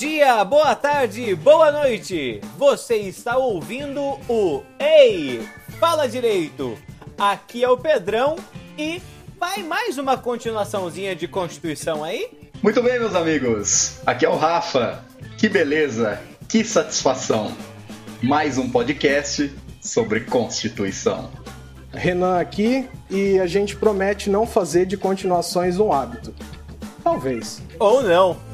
[0.00, 2.40] dia, boa tarde, boa noite.
[2.56, 5.46] Você está ouvindo o Ei,
[5.78, 6.78] fala direito.
[7.18, 8.36] Aqui é o Pedrão
[8.78, 9.02] e
[9.38, 12.30] vai mais uma continuaçãozinha de Constituição aí?
[12.62, 13.98] Muito bem, meus amigos.
[14.06, 15.04] Aqui é o Rafa.
[15.36, 17.54] Que beleza, que satisfação.
[18.22, 21.30] Mais um podcast sobre Constituição.
[21.92, 26.34] Renan aqui e a gente promete não fazer de continuações um hábito.
[27.04, 27.60] Talvez.
[27.78, 28.49] Ou não.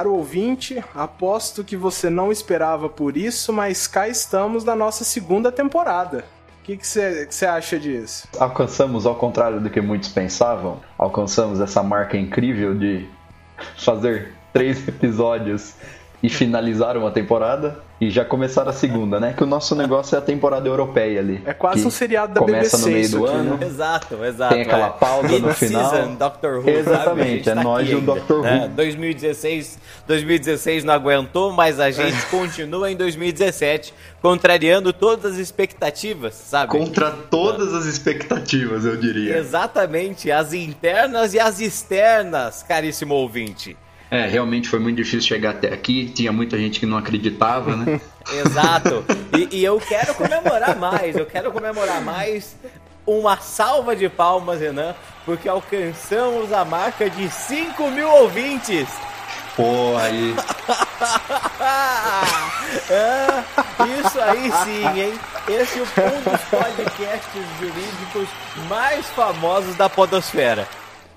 [0.00, 5.52] Caro ouvinte, aposto que você não esperava por isso, mas cá estamos na nossa segunda
[5.52, 6.24] temporada.
[6.58, 8.26] O que você acha disso?
[8.38, 13.06] Alcançamos, ao contrário do que muitos pensavam, alcançamos essa marca incrível de
[13.76, 15.74] fazer três episódios
[16.22, 19.34] e finalizaram a temporada e já começaram a segunda, né?
[19.36, 21.42] Que o nosso negócio é a temporada europeia ali.
[21.44, 22.88] É quase um seriado da começa BBC.
[22.88, 23.56] no meio do aqui, ano.
[23.58, 23.66] Né?
[23.66, 24.54] Exato, exato.
[24.54, 24.90] Tem aquela é.
[24.90, 25.90] pausa no final.
[25.90, 27.60] Season, Doctor Who, Exatamente, sabe?
[27.60, 28.42] é nós e o Doctor Who.
[28.42, 28.70] né?
[28.74, 33.92] 2016, 2016 não aguentou, mas a gente continua em 2017,
[34.22, 36.72] contrariando todas as expectativas, sabe?
[36.72, 39.36] Contra todas as expectativas, eu diria.
[39.36, 43.76] Exatamente, as internas e as externas, caríssimo ouvinte.
[44.10, 46.08] É, realmente foi muito difícil chegar até aqui.
[46.08, 48.00] Tinha muita gente que não acreditava, né?
[48.44, 49.04] Exato.
[49.38, 52.56] E, e, eu quero comemorar mais, eu quero comemorar mais.
[53.06, 54.94] Uma salva de palmas, Renan,
[55.24, 58.88] porque alcançamos a marca de 5 mil ouvintes.
[59.56, 60.34] Pô, aí.
[62.90, 63.44] é,
[64.00, 65.14] isso aí sim, hein?
[65.48, 68.28] Esse é um dos podcasts jurídicos
[68.68, 70.68] mais famosos da Podosfera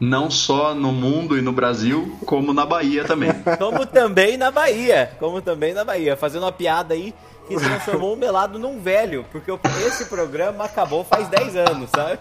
[0.04, 3.32] não só no mundo e no Brasil, como na Bahia também.
[3.58, 7.14] Como também na Bahia, como também na Bahia, fazendo uma piada aí
[7.48, 9.52] que transformou o Melado num velho, porque
[9.86, 12.18] esse programa acabou faz 10 anos, sabe?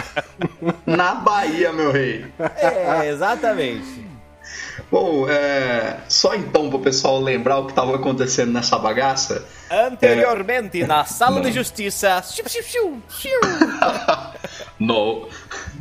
[0.84, 2.26] Na Bahia, meu rei.
[2.56, 4.04] É, exatamente.
[4.90, 9.46] Bom, é, só então para o pessoal lembrar o que estava acontecendo nessa bagaça.
[9.70, 10.86] Anteriormente, é...
[10.86, 12.22] na sala de justiça.
[14.78, 15.28] no,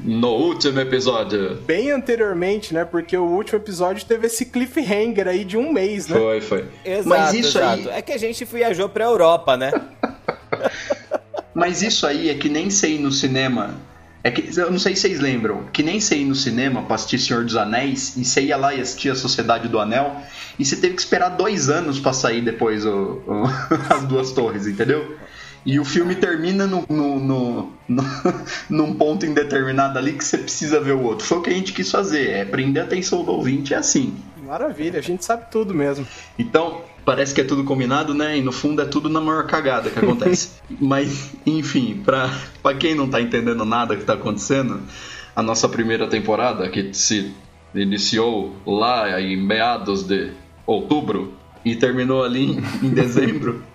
[0.04, 1.56] no último episódio.
[1.66, 2.86] Bem anteriormente, né?
[2.86, 6.18] Porque o último episódio teve esse cliffhanger aí de um mês, né?
[6.18, 6.66] Foi, foi.
[6.86, 7.90] Exato, Mas isso exato.
[7.90, 7.98] aí.
[7.98, 9.72] É que a gente viajou pra Europa, né?
[11.54, 13.76] Mas isso aí é que nem sei no cinema.
[14.24, 16.96] É que, eu não sei se vocês lembram, que nem você ir no cinema pra
[16.96, 20.16] assistir Senhor dos Anéis, e você ia lá e assistia a Sociedade do Anel,
[20.58, 23.44] e você teve que esperar dois anos para sair depois o, o,
[23.94, 25.18] as duas torres, entendeu?
[25.66, 28.04] E o filme termina no, no, no, no,
[28.70, 31.26] num ponto indeterminado ali que você precisa ver o outro.
[31.26, 34.16] Foi o que a gente quis fazer, é prender a atenção do ouvinte, é assim.
[34.46, 36.06] Maravilha, a gente sabe tudo mesmo.
[36.38, 38.38] Então, parece que é tudo combinado, né?
[38.38, 40.52] E no fundo é tudo na maior cagada que acontece.
[40.82, 42.30] Mas, enfim, pra,
[42.62, 44.82] pra quem não tá entendendo nada que tá acontecendo,
[45.34, 47.34] a nossa primeira temporada, que se
[47.74, 50.32] iniciou lá em meados de
[50.66, 53.64] outubro e terminou ali em, em dezembro.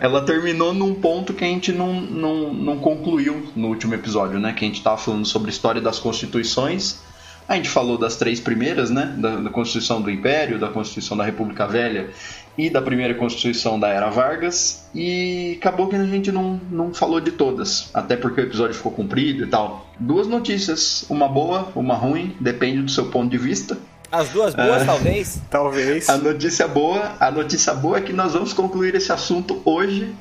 [0.00, 4.52] ela terminou num ponto que a gente não, não, não concluiu no último episódio, né?
[4.52, 7.00] Que a gente tava falando sobre a história das constituições
[7.48, 9.14] a gente falou das três primeiras, né?
[9.18, 12.10] Da, da, Constituição do Império, da Constituição da República Velha
[12.58, 14.88] e da primeira Constituição da Era Vargas.
[14.92, 18.90] E acabou que a gente não, não falou de todas, até porque o episódio ficou
[18.90, 19.86] comprido e tal.
[19.98, 23.78] Duas notícias, uma boa, uma ruim, depende do seu ponto de vista.
[24.16, 25.40] As duas boas, uh, talvez?
[25.50, 26.08] Talvez.
[26.08, 30.14] A notícia boa, a notícia boa é que nós vamos concluir esse assunto hoje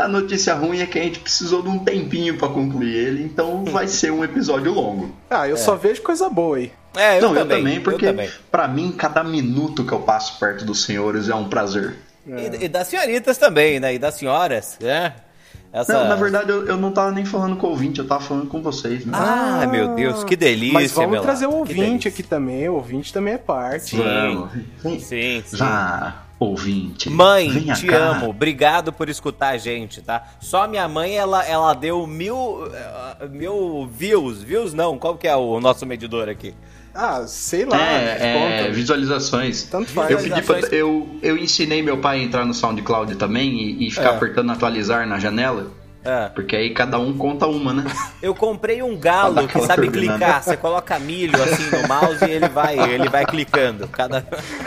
[0.00, 3.64] a notícia ruim é que a gente precisou de um tempinho para concluir ele, então
[3.66, 5.14] vai ser um episódio longo.
[5.28, 5.58] Ah, eu é.
[5.58, 6.72] só vejo coisa boa aí.
[6.96, 10.64] É, eu Não, também, eu também, porque para mim cada minuto que eu passo perto
[10.64, 11.96] dos senhores é um prazer.
[12.28, 12.40] É.
[12.40, 13.94] E, e, das senhoritas também, né?
[13.94, 15.14] E das senhoras, né?
[15.72, 15.92] Essa...
[15.92, 18.48] Não, na verdade eu, eu não tava nem falando com o ouvinte, eu tava falando
[18.48, 19.06] com vocês.
[19.06, 19.12] Né?
[19.14, 23.12] Ah, meu Deus, que delícia, Mas vamos meu trazer o ouvinte aqui também, o ouvinte
[23.12, 23.96] também é parte.
[23.96, 24.48] Sim,
[24.82, 25.42] sim, sim.
[25.46, 25.56] sim.
[25.56, 27.10] Já ouvinte.
[27.10, 27.96] Mãe, te cá.
[27.96, 28.30] amo.
[28.30, 30.26] Obrigado por escutar a gente, tá?
[30.40, 34.42] Só minha mãe, ela, ela deu mil, uh, mil views.
[34.42, 36.54] Views não, qual que é o nosso medidor aqui?
[36.94, 37.80] Ah, sei lá.
[37.80, 39.64] É, é visualizações.
[39.64, 40.10] Tanto faz.
[40.10, 43.90] Eu, pedi pra, eu, eu ensinei meu pai a entrar no SoundCloud também e, e
[43.90, 44.16] ficar é.
[44.16, 45.70] apertando atualizar na janela.
[46.04, 46.28] É.
[46.30, 47.84] Porque aí cada um conta uma, né?
[48.22, 50.18] Eu comprei um galo que sabe turbinada.
[50.18, 50.42] clicar.
[50.42, 53.86] Você coloca milho assim no mouse e ele vai, ele vai clicando.
[53.88, 54.26] Cada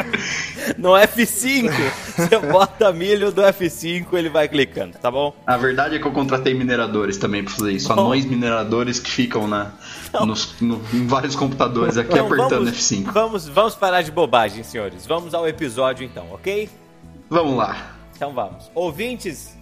[0.78, 1.70] no F5
[2.16, 5.34] Você bota milho do F5, ele vai clicando, tá bom?
[5.46, 7.88] A verdade é que eu contratei mineradores também pra fazer isso.
[7.88, 7.94] Bom.
[8.02, 9.72] Anões mineradores que ficam na,
[10.26, 13.12] nos- no- em vários computadores aqui Então, apertando vamos, F5.
[13.12, 15.06] Vamos, vamos parar de bobagem, senhores.
[15.06, 16.70] Vamos ao episódio então, ok?
[17.30, 17.94] Vamos lá.
[18.16, 18.70] Então vamos.
[18.76, 19.58] Ouvintes,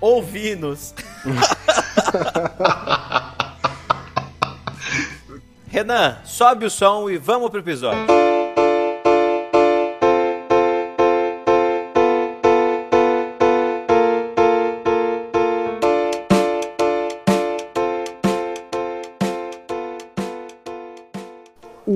[0.00, 0.94] ouvinos.
[5.70, 8.06] Renan, sobe o som e vamos pro episódio.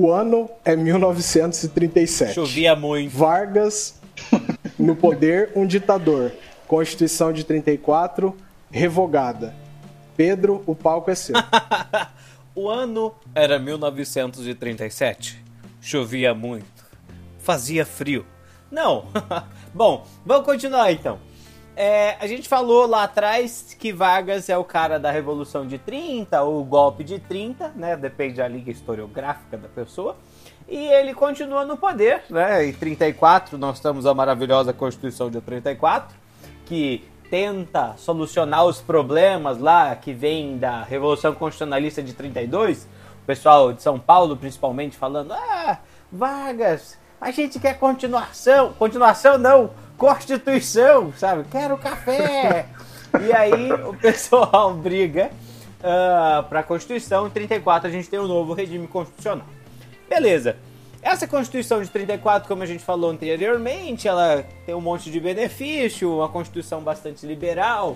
[0.03, 2.33] O ano é 1937.
[2.33, 3.15] Chovia muito.
[3.15, 4.01] Vargas
[4.77, 6.33] no poder, um ditador.
[6.67, 8.35] Constituição de 34
[8.69, 9.55] revogada.
[10.17, 11.35] Pedro, o palco é seu.
[12.53, 15.41] O ano era 1937.
[15.79, 16.85] Chovia muito.
[17.39, 18.25] Fazia frio.
[18.69, 19.05] Não.
[19.73, 21.17] Bom, vamos continuar então.
[21.75, 26.41] É, a gente falou lá atrás que Vargas é o cara da Revolução de 30,
[26.43, 27.97] ou o golpe de 30, né?
[27.97, 30.15] Depende da liga historiográfica da pessoa.
[30.67, 32.67] E ele continua no poder, né?
[32.67, 36.15] Em 34 nós temos a maravilhosa Constituição de 34,
[36.65, 42.87] que tenta solucionar os problemas lá que vem da Revolução Constitucionalista de 32.
[43.23, 45.79] O pessoal de São Paulo, principalmente, falando: Ah,
[46.11, 48.73] Vargas, a gente quer continuação.
[48.73, 49.71] Continuação não,
[50.03, 51.45] Constituição, sabe?
[51.49, 52.65] Quero café.
[53.25, 55.31] e aí o pessoal briga
[55.81, 57.27] ah, para a Constituição.
[57.27, 59.47] Em 34 a gente tem um novo regime constitucional.
[60.09, 60.57] Beleza.
[61.01, 66.17] Essa Constituição de 34, como a gente falou anteriormente, ela tem um monte de benefício,
[66.17, 67.95] uma Constituição bastante liberal,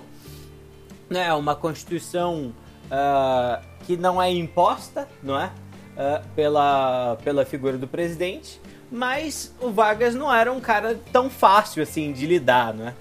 [1.10, 1.30] né?
[1.34, 2.54] Uma Constituição
[2.90, 5.50] ah, que não é imposta, não é?
[5.94, 8.58] Ah, pela, pela figura do presidente,
[8.90, 12.94] mas o Vargas não era um cara tão fácil assim de lidar, não é?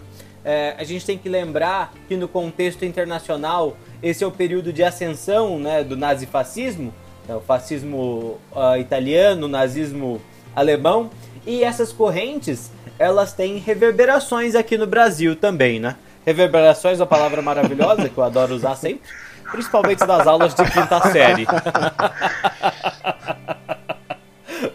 [0.78, 5.60] A gente tem que lembrar que no contexto internacional esse é o período de ascensão
[5.60, 6.94] né, do nazifascismo,
[7.28, 10.22] né, o fascismo ah, italiano, o nazismo
[10.56, 11.10] alemão,
[11.46, 15.96] e essas correntes elas têm reverberações aqui no Brasil também, né?
[16.26, 19.08] Reverberações é uma palavra maravilhosa que eu adoro usar sempre,
[19.52, 21.46] principalmente nas aulas de quinta série.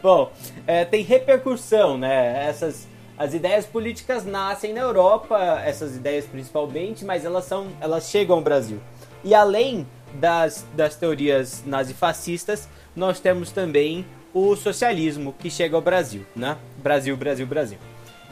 [0.03, 0.32] Bom,
[0.67, 2.47] é, tem repercussão, né?
[2.47, 8.37] Essas as ideias políticas nascem na Europa, essas ideias principalmente, mas elas são elas chegam
[8.37, 8.81] ao Brasil.
[9.23, 14.05] E além das, das teorias nazifascistas, nós temos também
[14.35, 16.56] o socialismo que chega ao Brasil, né?
[16.79, 17.79] Brasil, Brasil, Brasil.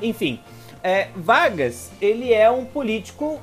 [0.02, 0.40] Enfim,
[0.82, 3.40] é, Vargas ele é um político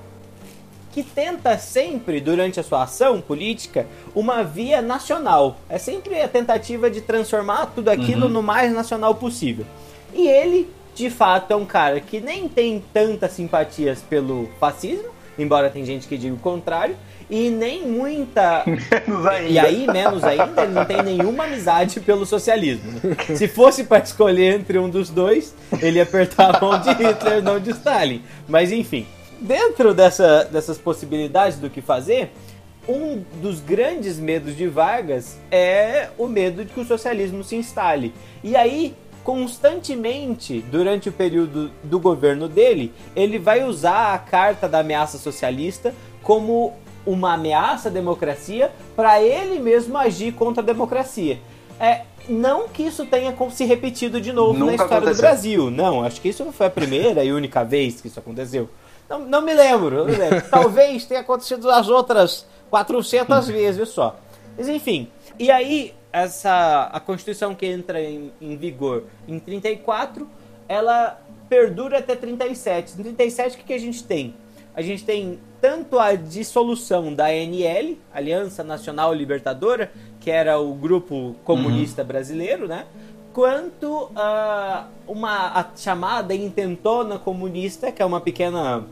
[0.98, 3.86] que tenta sempre, durante a sua ação política,
[4.16, 5.58] uma via nacional.
[5.70, 9.64] É sempre a tentativa de transformar tudo aquilo no mais nacional possível.
[10.12, 15.70] E ele, de fato, é um cara que nem tem tantas simpatias pelo fascismo, embora
[15.70, 16.96] tem gente que diga o contrário,
[17.30, 18.64] e nem muita.
[18.66, 19.50] Menos ainda.
[19.52, 22.92] E aí, menos ainda, ele não tem nenhuma amizade pelo socialismo.
[23.36, 27.44] Se fosse para escolher entre um dos dois, ele ia apertar a mão de Hitler,
[27.44, 28.24] não de Stalin.
[28.48, 29.06] Mas enfim,
[29.39, 32.31] dentro dessa, dessas possibilidades do que fazer,
[32.88, 38.13] um dos grandes medos de Vargas é o medo de que o socialismo se instale.
[38.44, 44.80] E aí, constantemente, durante o período do governo dele, ele vai usar a carta da
[44.80, 45.94] ameaça socialista
[46.24, 46.74] como
[47.06, 51.39] uma ameaça à democracia para ele mesmo agir contra a democracia.
[51.79, 55.22] É, não que isso tenha se repetido de novo na Nunca história do aconteceu.
[55.22, 55.72] Brasil.
[55.72, 58.70] Não, acho que isso foi a primeira e única vez que isso aconteceu.
[59.10, 60.42] Não, não me lembro, não me lembro.
[60.50, 64.20] Talvez tenha acontecido as outras 400 vezes só.
[64.58, 65.10] Mas enfim.
[65.40, 70.28] E aí, essa, a Constituição que entra em, em vigor em 34,
[70.68, 73.00] ela perdura até 37.
[73.00, 74.34] Em 37, o que, que a gente tem?
[74.76, 81.36] A gente tem tanto a dissolução da ANL, Aliança Nacional Libertadora, que era o grupo
[81.44, 82.86] comunista brasileiro, né?
[83.34, 88.84] Quanto a uma a chamada intentona comunista, que é uma pequena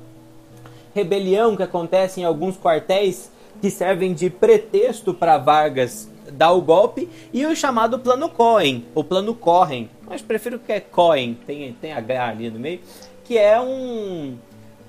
[0.95, 3.29] rebelião que acontece em alguns quartéis
[3.61, 9.03] que servem de pretexto para Vargas dar o golpe, e o chamado Plano Cohen, ou
[9.03, 12.79] Plano Corren, mas prefiro que é Cohen, tem, tem H ali no meio,
[13.23, 14.35] que é um,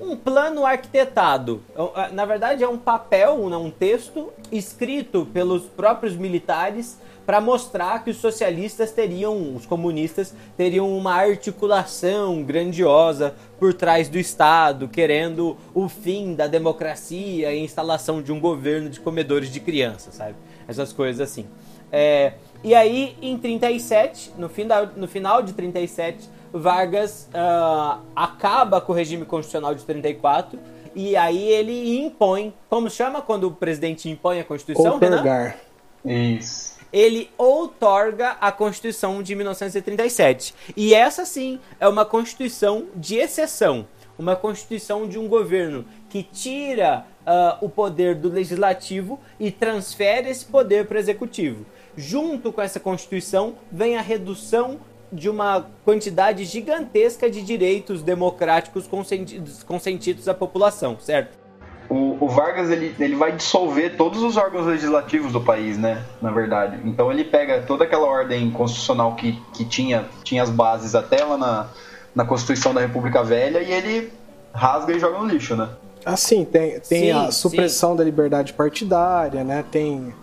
[0.00, 1.62] um plano arquitetado.
[1.94, 8.10] É, Na verdade, é um papel, um texto escrito pelos próprios militares para mostrar que
[8.10, 15.88] os socialistas teriam, os comunistas teriam uma articulação grandiosa por trás do Estado, querendo o
[15.88, 20.36] fim da democracia e a instalação de um governo de comedores de crianças, sabe?
[20.68, 21.46] Essas coisas assim.
[21.90, 28.80] É, e aí, em 37, no, fim da, no final de 37, Vargas uh, acaba
[28.80, 30.58] com o regime constitucional de 34
[30.94, 35.58] e aí ele impõe, como chama quando o presidente impõe a Constituição, Outorgar.
[36.04, 36.75] Isso.
[36.92, 40.54] Ele outorga a Constituição de 1937.
[40.76, 43.86] E essa sim é uma Constituição de exceção,
[44.18, 50.44] uma Constituição de um governo que tira uh, o poder do legislativo e transfere esse
[50.44, 51.66] poder para o executivo.
[51.96, 54.78] Junto com essa Constituição vem a redução
[55.12, 61.45] de uma quantidade gigantesca de direitos democráticos consentidos, consentidos à população, certo?
[61.88, 66.02] O, o, Vargas ele, ele vai dissolver todos os órgãos legislativos do país, né?
[66.20, 66.80] Na verdade.
[66.84, 71.36] Então ele pega toda aquela ordem constitucional que, que tinha, tinha as bases até lá
[71.36, 71.66] na,
[72.14, 74.12] na Constituição da República Velha e ele
[74.52, 75.68] rasga e joga no lixo, né?
[76.04, 77.96] Assim, tem, tem sim, a supressão sim.
[77.96, 79.64] da liberdade partidária, né?
[79.70, 80.14] Tem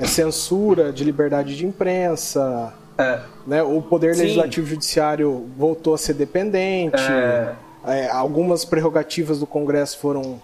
[0.00, 3.20] a censura de liberdade de imprensa, é.
[3.46, 3.62] Né?
[3.62, 4.22] O poder Sim.
[4.22, 7.00] legislativo judiciário voltou a ser dependente.
[7.00, 7.54] É.
[7.84, 10.40] É, algumas prerrogativas do Congresso foram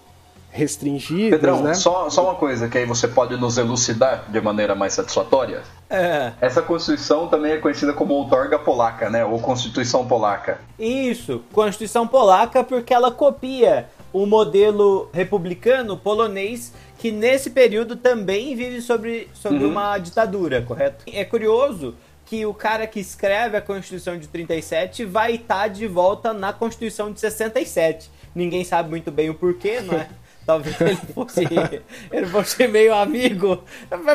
[0.51, 1.39] restringidas.
[1.39, 1.73] Pedrão, né?
[1.73, 5.61] só, só uma coisa que aí você pode nos elucidar de maneira mais satisfatória.
[5.89, 6.33] É.
[6.41, 9.23] Essa Constituição também é conhecida como outorga polaca, né?
[9.23, 10.59] Ou Constituição polaca.
[10.77, 18.81] Isso, Constituição polaca porque ela copia o modelo republicano polonês que nesse período também vive
[18.81, 19.71] sobre, sobre uhum.
[19.71, 21.05] uma ditadura, correto?
[21.07, 26.33] É curioso que o cara que escreve a Constituição de 37 vai estar de volta
[26.33, 28.11] na Constituição de 67.
[28.35, 30.07] Ninguém sabe muito bem o porquê, não é?
[30.49, 31.41] Talvez ele fosse,
[32.11, 33.63] ele fosse meio amigo,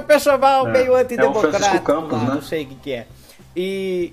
[0.05, 1.77] pessoal é, meio antidemocrático.
[1.77, 2.35] É Campos, né?
[2.35, 3.07] Não sei o que, que é.
[3.55, 4.13] E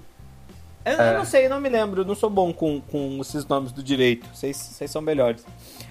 [0.86, 1.10] eu, é.
[1.10, 3.82] eu, não sei, eu não me lembro, não sou bom com, com esses nomes do
[3.82, 4.30] direito.
[4.32, 5.44] Vocês, vocês são melhores.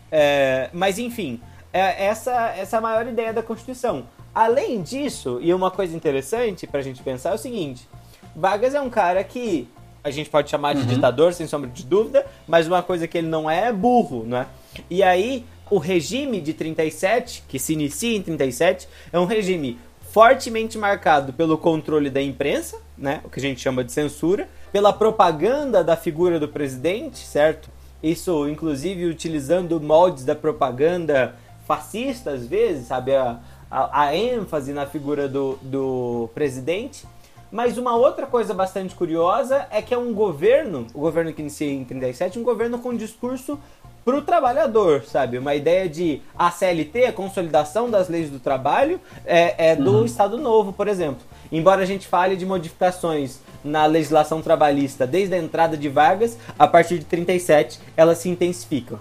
[0.08, 1.40] É, mas enfim,
[1.72, 4.04] é, essa, essa é a maior ideia da Constituição.
[4.32, 7.88] Além disso, e uma coisa interessante pra gente pensar é o seguinte:
[8.36, 9.68] Vargas é um cara que
[10.04, 10.86] a gente pode chamar de uhum.
[10.86, 14.46] ditador, sem sombra de dúvida, mas uma coisa que ele não é é burro, né?
[14.88, 19.78] E aí, o regime de 37, que se inicia em 37, é um regime
[20.10, 23.20] fortemente marcado pelo controle da imprensa, né?
[23.24, 27.70] O que a gente chama de censura, pela propaganda da figura do presidente, certo?
[28.02, 31.36] Isso, inclusive, utilizando moldes da propaganda
[31.66, 33.14] fascista, às vezes, sabe?
[33.14, 33.38] A,
[33.70, 37.06] a, a ênfase na figura do, do presidente.
[37.52, 41.70] Mas uma outra coisa bastante curiosa é que é um governo, o governo que inicia
[41.70, 43.58] em 37, um governo com discurso
[44.04, 45.38] para o trabalhador, sabe?
[45.38, 50.04] Uma ideia de a CLT, a consolidação das leis do trabalho, é, é do uhum.
[50.04, 51.22] Estado Novo, por exemplo.
[51.52, 56.66] Embora a gente fale de modificações na legislação trabalhista desde a entrada de Vargas, a
[56.66, 58.98] partir de 37 elas se intensificam.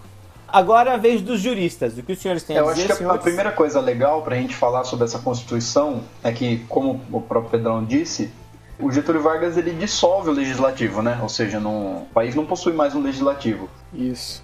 [0.51, 1.97] Agora a vez dos juristas.
[1.97, 2.89] O que os senhores têm a Eu dizer?
[2.89, 6.31] Eu acho que a primeira coisa legal para a gente falar sobre essa Constituição é
[6.31, 8.31] que, como o próprio Pedrão disse,
[8.79, 11.19] o Getúlio Vargas ele dissolve o legislativo, né?
[11.21, 13.69] Ou seja, não, o país não possui mais um legislativo.
[13.93, 14.41] Isso.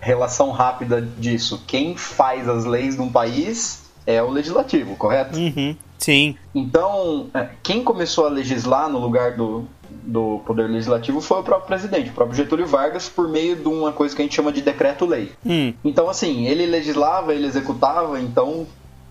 [0.00, 1.62] Relação rápida disso.
[1.66, 5.38] Quem faz as leis de um país é o legislativo, correto?
[5.38, 5.76] Uhum.
[5.98, 6.34] Sim.
[6.54, 11.66] Então, é, quem começou a legislar no lugar do, do Poder Legislativo foi o próprio
[11.66, 14.62] presidente, o próprio Getúlio Vargas, por meio de uma coisa que a gente chama de
[14.62, 15.32] decreto-lei.
[15.44, 15.74] Hum.
[15.84, 18.66] Então, assim, ele legislava, ele executava, então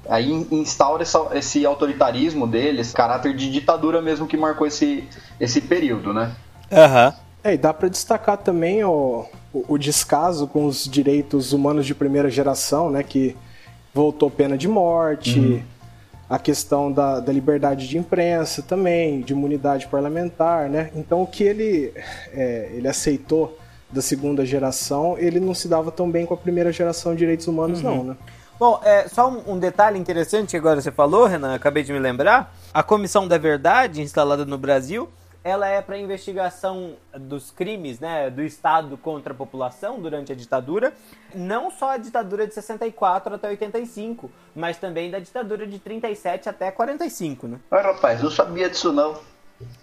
[0.08, 5.04] aí instaura essa, esse autoritarismo dele, esse caráter de ditadura mesmo que marcou esse,
[5.40, 6.32] esse período, né?
[6.72, 7.08] Aham.
[7.08, 7.29] Uhum.
[7.44, 11.96] É, e dá para destacar também o, o, o, descaso com os direitos humanos de
[11.96, 13.02] primeira geração, né?
[13.04, 13.36] Que
[13.94, 15.64] voltou pena de morte, uhum
[16.30, 20.92] a questão da, da, liberdade de imprensa também, de imunidade parlamentar, né?
[20.96, 21.92] Então o que ele,
[22.32, 23.58] é, ele aceitou
[23.92, 27.48] da segunda geração, ele não se dava tão bem com a primeira geração de direitos
[27.48, 27.96] humanos, uhum.
[27.96, 28.18] não, né?
[28.60, 31.98] Bom, é, só um, um, detalhe interessante que agora você falou, Renan, acabei de me
[31.98, 32.54] lembrar.
[32.74, 35.10] A Comissão da Verdade, instalada no Brasil,
[35.44, 40.94] ela é para investigação dos crimes né, do Estado contra a população durante a ditadura,
[41.34, 46.72] não só a ditadura de 64 até 85, mas também da ditadura de 37 até
[46.72, 47.60] 45, né?
[47.72, 49.18] Ah, rapaz, não sabia disso não.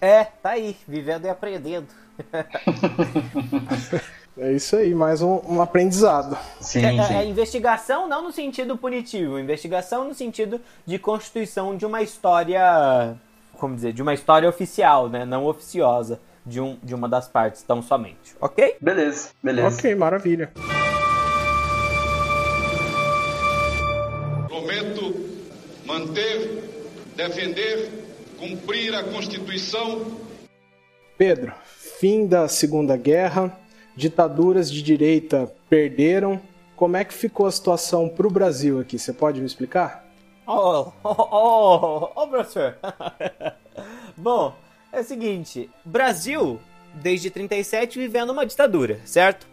[0.01, 1.89] É, tá aí, vivendo e aprendendo.
[4.39, 6.37] É isso aí, mais um, um aprendizado.
[6.61, 7.15] Sim, é, sim.
[7.15, 13.17] É, é, investigação não no sentido punitivo, investigação no sentido de constituição de uma história
[13.59, 15.25] como dizer, de uma história oficial, né?
[15.25, 18.37] Não oficiosa de, um, de uma das partes, tão somente.
[18.41, 18.77] Ok?
[18.81, 19.77] Beleza, beleza.
[19.77, 20.53] Ok, maravilha.
[24.49, 25.15] Prometo
[25.85, 26.63] manter,
[27.17, 27.91] defender,
[28.39, 30.19] cumprir a Constituição.
[31.19, 31.53] Pedro,
[31.99, 33.59] fim da Segunda Guerra,
[33.97, 36.41] ditaduras de direita perderam.
[36.77, 38.99] Como é que ficou a situação para o Brasil aqui?
[38.99, 40.06] Você pode me explicar?
[40.47, 42.77] Oh, oh, oh, oh, professor.
[44.17, 44.55] Bom,
[44.93, 46.61] é o seguinte, Brasil,
[46.95, 49.45] desde 37, vivendo uma ditadura, certo?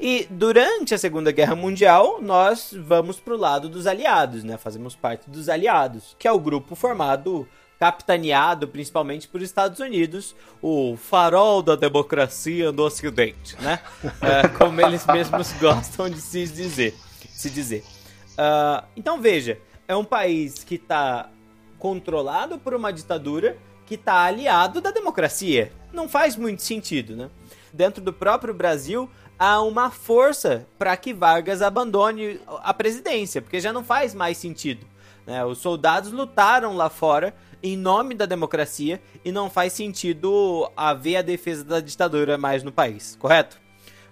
[0.00, 4.58] E durante a Segunda Guerra Mundial, nós vamos pro lado dos aliados, né?
[4.58, 7.46] Fazemos parte dos aliados, que é o grupo formado,
[7.78, 13.78] capitaneado principalmente por Estados Unidos, o farol da democracia no Ocidente, né?
[14.20, 16.96] É, como eles mesmos gostam de se dizer.
[17.30, 17.84] Se dizer.
[18.32, 21.30] Uh, então veja, é um país que está
[21.78, 25.72] controlado por uma ditadura que está aliado da democracia.
[25.92, 27.30] Não faz muito sentido, né?
[27.72, 33.72] Dentro do próprio Brasil, há uma força para que Vargas abandone a presidência, porque já
[33.72, 34.86] não faz mais sentido.
[35.26, 35.44] Né?
[35.44, 41.22] Os soldados lutaram lá fora em nome da democracia e não faz sentido haver a
[41.22, 43.60] defesa da ditadura mais no país, correto?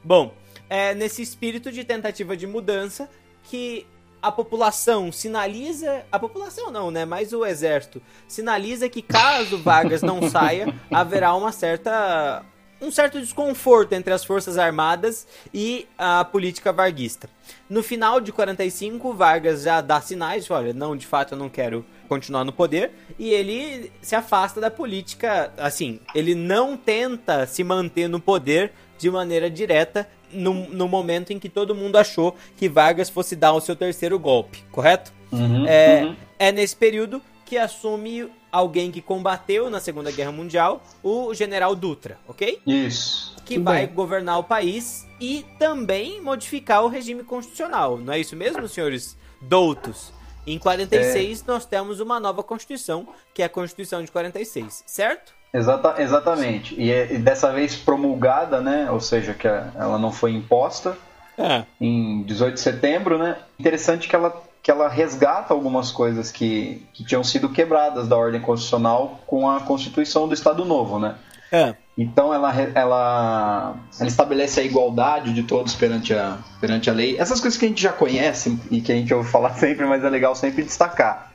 [0.02, 0.34] Bom,
[0.68, 3.10] é nesse espírito de tentativa de mudança
[3.44, 3.86] que
[4.22, 6.04] a população sinaliza.
[6.10, 7.04] A população não, né?
[7.04, 12.44] Mas o exército sinaliza que caso Vargas não saia, haverá uma certa
[12.82, 17.28] um certo desconforto entre as Forças Armadas e a política varguista.
[17.68, 21.84] No final de 45, Vargas já dá sinais, olha, não, de fato eu não quero
[22.08, 28.08] continuar no poder, e ele se afasta da política, assim, ele não tenta se manter
[28.08, 33.08] no poder de maneira direta no, no momento em que todo mundo achou que Vargas
[33.10, 35.12] fosse dar o seu terceiro golpe, correto?
[35.32, 36.16] Uhum, é, uhum.
[36.38, 42.18] é nesse período que assume alguém que combateu na Segunda Guerra Mundial, o general Dutra,
[42.28, 42.60] ok?
[42.66, 43.36] Isso.
[43.44, 43.94] Que Tudo vai bem.
[43.94, 47.98] governar o país e também modificar o regime constitucional.
[47.98, 50.12] Não é isso mesmo, senhores doutos?
[50.46, 51.44] Em 46 é...
[51.46, 55.34] nós temos uma nova Constituição, que é a Constituição de 46, certo?
[55.52, 56.74] Exata, exatamente.
[56.78, 58.90] E, é, e dessa vez promulgada, né?
[58.90, 60.96] Ou seja, que ela não foi imposta.
[61.36, 61.64] É.
[61.80, 63.36] Em 18 de setembro, né?
[63.58, 68.42] Interessante que ela que ela resgata algumas coisas que, que tinham sido quebradas da ordem
[68.42, 71.14] constitucional com a Constituição do Estado Novo, né?
[71.50, 71.74] É.
[71.96, 77.18] Então ela, ela, ela estabelece a igualdade de todos perante a, perante a lei.
[77.18, 80.04] Essas coisas que a gente já conhece e que a gente ouve falar sempre, mas
[80.04, 81.29] é legal sempre destacar.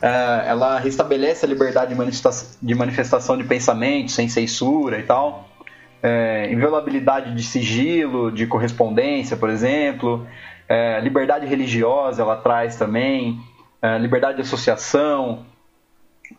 [0.00, 1.94] É, ela restabelece a liberdade
[2.62, 5.48] de manifestação, de pensamento sem censura e tal.
[6.02, 10.26] É, inviolabilidade de sigilo, de correspondência, por exemplo.
[10.68, 13.40] É, liberdade religiosa ela traz também,
[13.80, 15.46] é, liberdade de associação,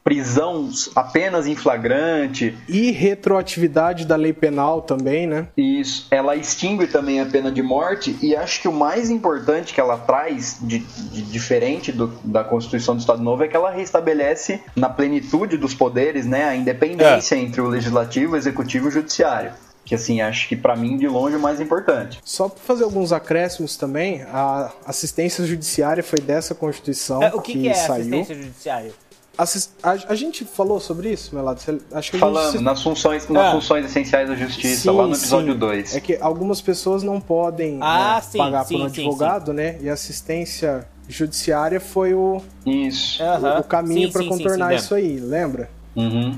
[0.03, 2.57] prisão apenas em flagrante.
[2.67, 5.47] E retroatividade da lei penal também, né?
[5.57, 6.07] Isso.
[6.11, 9.97] Ela extingue também a pena de morte e acho que o mais importante que ela
[9.97, 14.89] traz de, de diferente do, da Constituição do Estado Novo é que ela restabelece na
[14.89, 17.39] plenitude dos poderes, né, a independência é.
[17.39, 19.51] entre o legislativo, o executivo e o judiciário
[19.87, 22.19] que assim acho que para mim de longe é o mais importante.
[22.21, 27.53] Só para fazer alguns acréscimos também, a assistência judiciária foi dessa Constituição é, o que,
[27.53, 28.01] que, que é saiu.
[28.01, 28.91] assistência judiciária?
[29.37, 29.71] Assist...
[29.83, 31.61] A, a, gente falou sobre isso, Melado?
[31.91, 32.63] Acho que Falamos, gente...
[32.63, 33.51] nas, funções, nas ah.
[33.51, 35.95] funções essenciais da justiça, sim, lá no episódio 2.
[35.95, 39.77] É que algumas pessoas não podem ah, né, sim, pagar sim, por um advogado, né?
[39.79, 43.21] E assistência judiciária foi o, isso.
[43.23, 45.69] o, o caminho para contornar isso aí, lembra?
[45.95, 46.37] Uhum.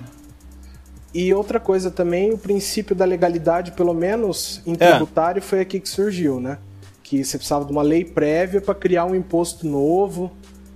[1.14, 4.76] E outra coisa também, o princípio da legalidade, pelo menos em é.
[4.76, 5.42] tributário, é.
[5.42, 6.58] foi aqui que surgiu, né?
[7.02, 10.32] Que você precisava de uma lei prévia para criar um imposto novo.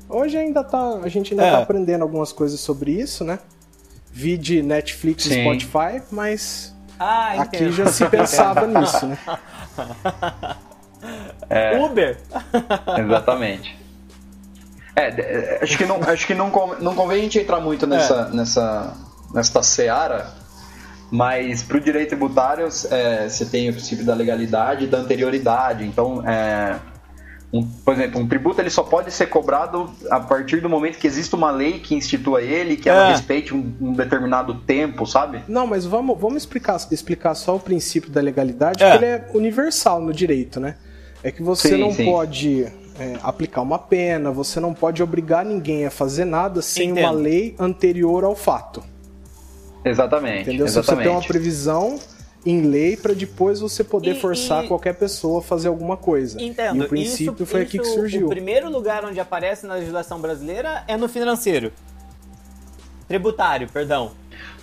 [0.10, 1.52] Hoje ainda tá, a gente ainda é.
[1.52, 3.40] tá aprendendo algumas coisas sobre isso, né?
[4.12, 9.18] Vi de Netflix e Spotify, mas ah, aqui já se pensava nisso, né?
[11.50, 12.18] É, Uber?
[13.00, 13.78] Exatamente.
[14.96, 18.30] É, é, acho que não, acho que não, não convém a gente entrar muito nessa,
[18.32, 18.36] é.
[18.36, 18.96] nessa
[19.34, 20.32] nesta seara,
[21.12, 25.86] mas para o direito tributário é, você tem o princípio da legalidade e da anterioridade.
[25.86, 26.80] Então, é,
[27.54, 31.06] um, por exemplo, um tributo ele só pode ser cobrado a partir do momento que
[31.06, 32.92] existe uma lei que institua ele, que é.
[32.92, 35.44] ela respeite um, um, determinado tempo, sabe?
[35.48, 38.90] Não, mas vamos, vamos explicar, explicar só o princípio da legalidade, é.
[38.90, 40.78] que ele é universal no direito, né?
[41.22, 42.06] É que você sim, não sim.
[42.06, 42.64] pode
[43.00, 47.06] é, aplicar uma pena, você não pode obrigar ninguém a fazer nada sem Entendo.
[47.06, 48.84] uma lei anterior ao fato.
[49.86, 50.42] Exatamente.
[50.42, 50.66] Entendeu?
[50.66, 50.86] Exatamente.
[50.86, 52.00] Se você tem uma previsão
[52.46, 54.68] em lei para depois você poder e, forçar e...
[54.68, 56.42] qualquer pessoa a fazer alguma coisa.
[56.42, 56.84] Entendo.
[56.84, 58.28] E o princípio isso, foi isso, aqui que surgiu.
[58.28, 61.72] O primeiro lugar onde aparece na legislação brasileira é no financeiro.
[63.08, 64.12] Tributário, perdão.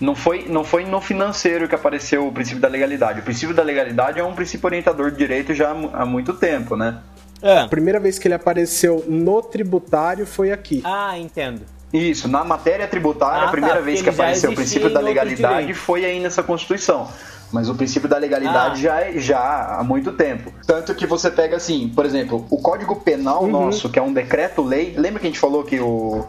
[0.01, 3.21] Não foi, não foi no financeiro que apareceu o princípio da legalidade.
[3.21, 7.01] O princípio da legalidade é um princípio orientador de direito já há muito tempo, né?
[7.43, 7.61] É.
[7.61, 10.83] A primeira vez que ele apareceu no tributário foi aqui.
[10.85, 11.63] Ah, entendo.
[11.93, 15.75] Isso, na matéria tributária, ah, a primeira tá, vez que apareceu o princípio da legalidade
[15.75, 17.09] foi aí nessa Constituição.
[17.53, 18.91] Mas o princípio da legalidade ah.
[18.93, 20.53] já é já há muito tempo.
[20.67, 23.51] Tanto que você pega assim, por exemplo, o Código Penal uhum.
[23.51, 26.25] nosso, que é um decreto-lei, lembra que a gente falou que o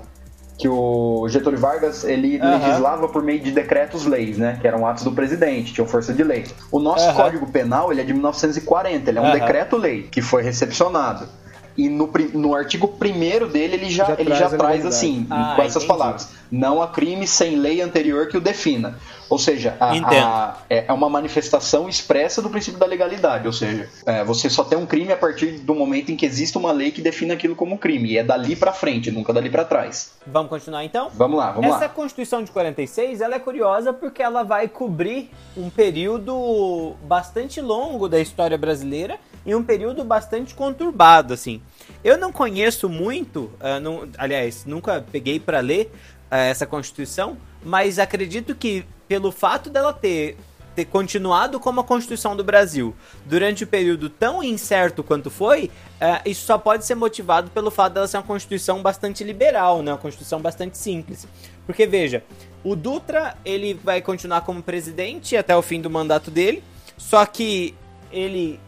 [0.57, 2.57] que o Getúlio Vargas ele Aham.
[2.59, 4.59] legislava por meio de decretos-leis, né?
[4.61, 6.45] Que eram atos do presidente, tinham força de lei.
[6.71, 7.15] O nosso Aham.
[7.15, 9.39] Código Penal ele é de 1940, ele é um Aham.
[9.39, 11.27] decreto-lei que foi recepcionado.
[11.77, 15.53] E no, no artigo 1 dele ele já, Já ele traz já traz assim, Ah,
[15.55, 15.87] com essas entendi.
[15.87, 18.97] palavras: não há crime sem lei anterior que o defina.
[19.29, 23.47] Ou seja, a- a- é é uma manifestação expressa do princípio da legalidade.
[23.47, 26.57] Ou seja, é, você só tem um crime a partir do momento em que existe
[26.57, 28.09] uma lei que define aquilo como crime.
[28.11, 30.11] E é dali pra frente, nunca dali pra trás.
[30.27, 31.09] Vamos continuar então?
[31.13, 31.89] Vamos lá, vamos Essa lá.
[31.89, 38.19] Constituição de 46, ela é curiosa porque ela vai cobrir um período bastante longo da
[38.19, 41.61] história brasileira e um período bastante conturbado, assim.
[42.03, 45.91] Eu não conheço muito, ah, não- aliás, nunca peguei para ler
[46.29, 50.37] ah, essa Constituição, mas acredito que pelo fato dela ter
[50.75, 56.21] ter continuado como a Constituição do Brasil durante o período tão incerto quanto foi, eh,
[56.25, 59.91] isso só pode ser motivado pelo fato dela ser uma Constituição bastante liberal, né?
[59.91, 61.27] Uma Constituição bastante simples.
[61.65, 62.23] Porque, veja,
[62.63, 66.63] o Dutra, ele vai continuar como presidente até o fim do mandato dele,
[66.97, 67.75] só que
[68.11, 68.59] ele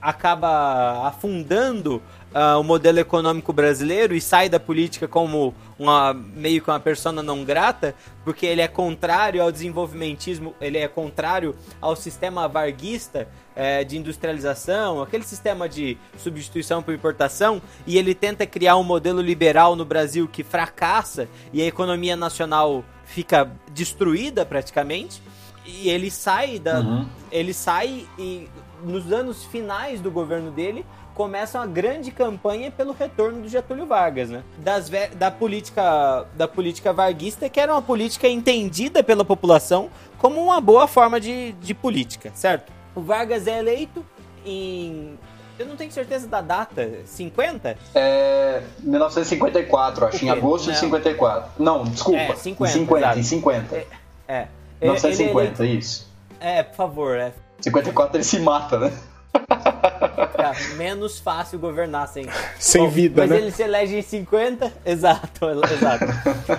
[0.00, 6.70] acaba afundando ah, o modelo econômico brasileiro e sai da política como uma meio que
[6.70, 12.46] uma persona não grata, porque ele é contrário ao desenvolvimentismo, ele é contrário ao sistema
[12.46, 18.84] varguista eh, de industrialização, aquele sistema de substituição por importação, e ele tenta criar um
[18.84, 25.20] modelo liberal no Brasil que fracassa e a economia nacional fica destruída praticamente.
[25.66, 27.06] E ele sai da, Uhum.
[27.30, 28.48] ele sai e
[28.82, 34.30] nos anos finais do governo dele começa uma grande campanha pelo retorno do Getúlio Vargas,
[34.30, 34.42] né?
[34.58, 40.60] Das, da política da política varguista, que era uma política entendida pela população como uma
[40.60, 42.72] boa forma de, de política, certo?
[42.94, 44.04] O Vargas é eleito
[44.44, 45.18] em
[45.58, 47.76] eu não tenho certeza da data, 50?
[47.94, 50.80] É 1954, acho, em agosto de Não.
[50.80, 51.50] 54.
[51.62, 52.18] Não, desculpa.
[52.18, 53.18] É, em 50, 50, exato.
[53.18, 53.76] em 50.
[53.76, 53.86] É.
[54.26, 54.48] É,
[54.80, 56.10] 1950, ele é, isso.
[56.40, 58.92] é, por favor, é, 54 ele se mata, né?
[60.38, 62.26] É menos fácil governar sem.
[62.58, 63.36] Sem vida, mas né?
[63.36, 64.72] ele se elege em 50.
[64.84, 66.04] Exato, exato.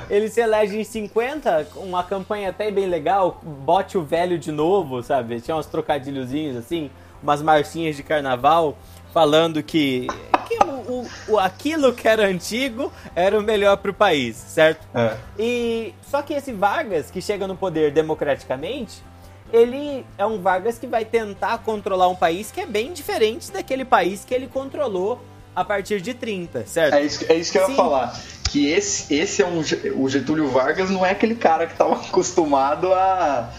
[0.09, 3.41] ele se elege em 50, com uma campanha até bem legal.
[3.43, 5.41] Bote o velho de novo, sabe?
[5.41, 6.89] Tinha uns trocadilhozinhos assim,
[7.21, 8.77] umas marchinhas de carnaval,
[9.13, 10.07] falando que,
[10.47, 10.69] que o,
[11.01, 14.87] o- o- aquilo que era antigo era o melhor pro país, certo?
[14.93, 15.15] É.
[15.37, 19.03] E só que esse Vargas que chega no poder democraticamente,
[19.51, 23.85] ele é um Vargas que vai tentar controlar um país que é bem diferente daquele
[23.85, 25.21] país que ele controlou
[25.55, 26.93] a partir de 30, certo?
[26.93, 28.17] É isso, é isso que eu ia falar.
[28.49, 29.61] Que esse, esse é um.
[29.95, 33.49] O Getúlio Vargas não é aquele cara que estava acostumado a,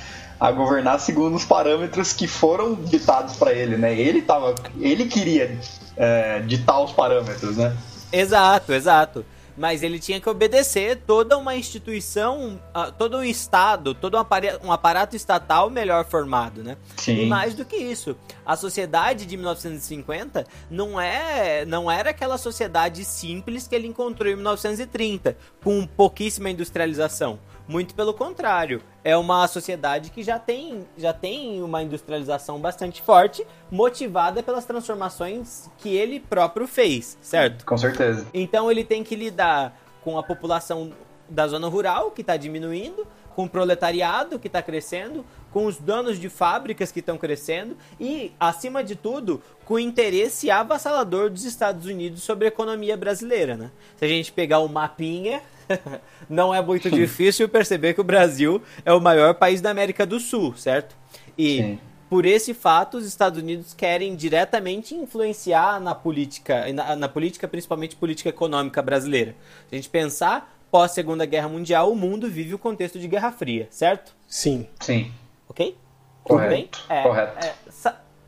[0.40, 3.94] a governar segundo os parâmetros que foram ditados para ele, né?
[3.98, 4.54] Ele tava.
[4.80, 5.58] Ele queria
[5.96, 7.76] é, ditar os parâmetros, né?
[8.12, 9.24] Exato, exato.
[9.56, 14.22] Mas ele tinha que obedecer toda uma instituição, ah, todo um Estado, todo um
[14.64, 16.76] um aparato estatal melhor formado, né?
[16.96, 17.22] Sim.
[17.22, 23.04] E mais do que isso, a sociedade de 1950 não, é, não era aquela sociedade
[23.04, 27.38] simples que ele encontrou em 1930, com pouquíssima industrialização.
[27.72, 33.46] Muito pelo contrário, é uma sociedade que já tem, já tem uma industrialização bastante forte,
[33.70, 37.64] motivada pelas transformações que ele próprio fez, certo?
[37.64, 38.26] Com certeza.
[38.34, 40.92] Então ele tem que lidar com a população
[41.26, 46.18] da zona rural, que está diminuindo, com o proletariado, que está crescendo, com os donos
[46.18, 51.86] de fábricas que estão crescendo e, acima de tudo, com o interesse avassalador dos Estados
[51.86, 53.56] Unidos sobre a economia brasileira.
[53.56, 53.70] Né?
[53.96, 55.40] Se a gente pegar o mapinha,
[56.28, 60.18] não é muito difícil perceber que o Brasil é o maior país da América do
[60.20, 60.96] Sul, certo?
[61.36, 61.78] E Sim.
[62.08, 67.96] por esse fato, os Estados Unidos querem diretamente influenciar na política, na, na política, principalmente
[67.96, 69.34] política econômica brasileira.
[69.68, 73.32] Se a gente pensar, pós Segunda Guerra Mundial, o mundo vive o contexto de Guerra
[73.32, 74.14] Fria, certo?
[74.26, 74.66] Sim.
[74.80, 75.12] Sim.
[75.48, 75.76] Ok?
[76.22, 76.70] Correto, Tudo bem?
[76.88, 77.46] É, correto.
[77.46, 77.54] é,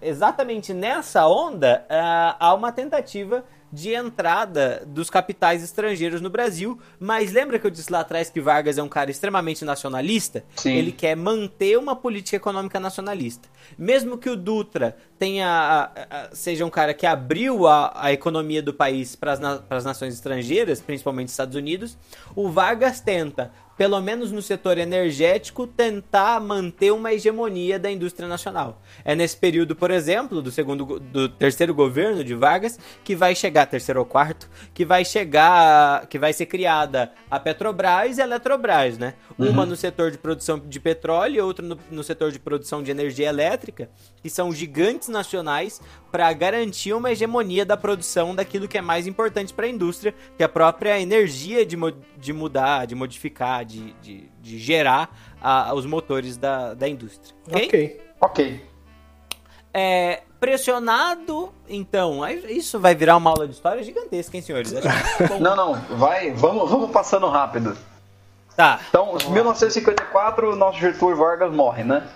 [0.03, 3.45] exatamente nessa onda, ah, há uma tentativa
[3.75, 8.41] de entrada dos capitais estrangeiros no Brasil, mas lembra que eu disse lá atrás que
[8.41, 10.45] Vargas é um cara extremamente nacionalista?
[10.57, 10.73] Sim.
[10.75, 13.49] Ele quer manter uma política econômica nacionalista.
[13.77, 18.63] Mesmo que o Dutra tenha a- a- seja um cara que abriu a, a economia
[18.63, 19.33] do país para
[19.71, 21.97] as nações estrangeiras, principalmente Estados Unidos,
[22.37, 28.81] o Vargas tenta pelo menos no setor energético, tentar manter uma hegemonia da indústria nacional.
[29.05, 33.67] É nesse período, por exemplo, do segundo, do terceiro governo de Vargas, que vai chegar,
[33.67, 38.99] terceiro ou quarto, que vai chegar, que vai ser criada a Petrobras e a Eletrobras,
[38.99, 39.15] né?
[39.39, 39.51] Uhum.
[39.51, 42.91] Uma no setor de produção de petróleo e outra no, no setor de produção de
[42.91, 43.91] energia elétrica,
[44.23, 49.53] que são gigantes nacionais para garantir uma hegemonia da produção daquilo que é mais importante
[49.53, 51.77] para a indústria, que é a própria energia de,
[52.17, 57.35] de mudar, de modificar, de, de, de gerar a, os motores da, da indústria.
[57.49, 57.67] Ok.
[57.67, 58.01] Ok.
[58.21, 58.75] okay.
[59.77, 64.73] É, pressionado, então, isso vai virar uma aula de história gigantesca, hein, senhores?
[64.73, 67.77] Tá não, não, vai, vamos, vamos passando rápido.
[68.55, 68.79] Tá.
[68.89, 72.07] Então, em 1954, o nosso Getúlio Vargas morre, né?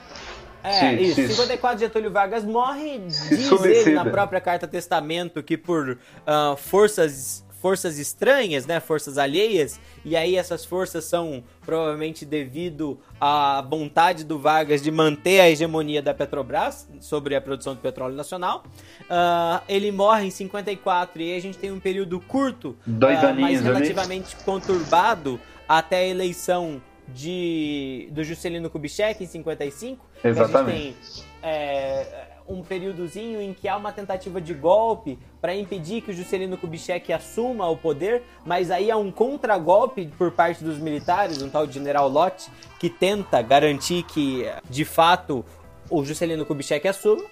[0.62, 1.14] É, sim, isso.
[1.14, 1.28] Sim.
[1.28, 7.98] 54 Getúlio Vargas morre, diz ele na própria carta testamento que por uh, forças forças
[7.98, 14.82] estranhas, né, forças alheias, e aí essas forças são provavelmente devido à vontade do Vargas
[14.82, 18.64] de manter a hegemonia da Petrobras sobre a produção de petróleo nacional.
[19.02, 23.34] Uh, ele morre em 54 e aí a gente tem um período curto, Dois uh,
[23.38, 30.04] mas relativamente conturbado até a eleição de do Juscelino Kubitschek em 55.
[30.22, 30.70] Exatamente.
[30.70, 36.00] A gente tem é, um períodozinho em que há uma tentativa de golpe para impedir
[36.00, 40.78] que o Juscelino Kubitschek assuma o poder, mas aí há um contragolpe por parte dos
[40.78, 45.44] militares, um tal de General Lott, que tenta garantir que, de fato,
[45.90, 47.24] o Juscelino Kubitschek assuma.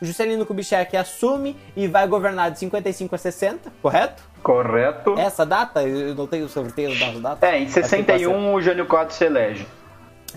[0.00, 4.22] O Juscelino Kubitschek assume e vai governar de 55 a 60, correto?
[4.42, 5.18] Correto.
[5.18, 5.82] Essa data?
[5.82, 7.46] Eu não tenho certeza da data.
[7.46, 9.66] É, em 61 o Jânio Quadros se elege.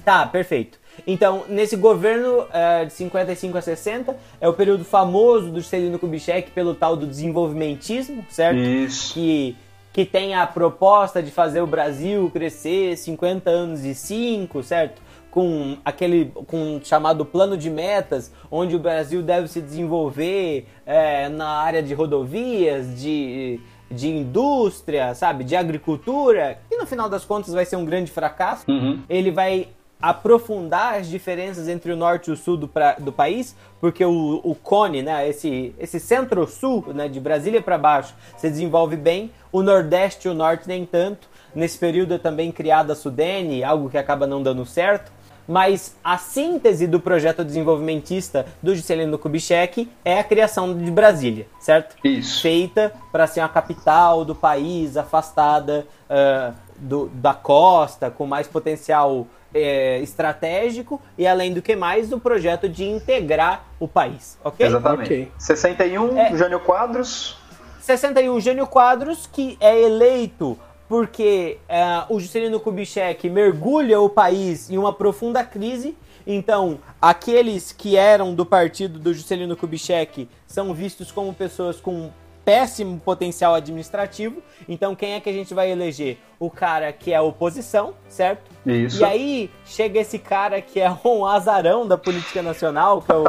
[0.04, 0.80] Tá, perfeito.
[1.06, 6.52] Então, nesse governo uh, de 55 a 60, é o período famoso do Juscelino Kubitschek
[6.52, 8.60] pelo tal do desenvolvimentismo, certo?
[8.60, 9.14] Isso.
[9.14, 9.56] Que,
[9.94, 15.02] que tem a proposta de fazer o Brasil crescer 50 anos e 5, certo?
[15.30, 21.50] Com aquele com chamado plano de metas, onde o Brasil deve se desenvolver é, na
[21.50, 23.60] área de rodovias, de,
[23.92, 28.64] de indústria, sabe, de agricultura, e no final das contas vai ser um grande fracasso.
[28.70, 29.02] Uhum.
[29.10, 29.70] Ele vai
[30.02, 34.42] aprofundar as diferenças entre o norte e o sul do, pra, do país, porque o,
[34.44, 39.64] o cone, né, esse, esse centro-sul, né, de Brasília para baixo, se desenvolve bem, o
[39.64, 41.28] nordeste e o norte nem tanto.
[41.54, 45.12] Nesse período é também criada a Sudene, algo que acaba não dando certo.
[45.48, 51.96] Mas a síntese do projeto desenvolvimentista do Juscelino Kubitschek é a criação de Brasília, certo?
[52.04, 52.42] Isso.
[52.42, 59.28] Feita para ser a capital do país, afastada uh, do, da costa, com mais potencial
[59.56, 64.68] é, estratégico e, além do que mais, o projeto de integrar o país, ok?
[64.68, 65.06] Exatamente.
[65.06, 65.32] Okay.
[65.40, 67.38] 61, é, Jânio Quadros.
[67.80, 74.78] 61, Jânio Quadros, que é eleito porque é, o Juscelino Kubitschek mergulha o país em
[74.78, 75.98] uma profunda crise.
[76.28, 82.12] Então, aqueles que eram do partido do Juscelino Kubitschek são vistos como pessoas com
[82.46, 84.42] péssimo potencial administrativo.
[84.70, 86.20] Então, quem é que a gente vai eleger?
[86.40, 88.52] O cara que é oposição, certo?
[88.66, 89.02] Isso.
[89.02, 93.24] E aí chega esse cara que é um azarão da política nacional, que é o,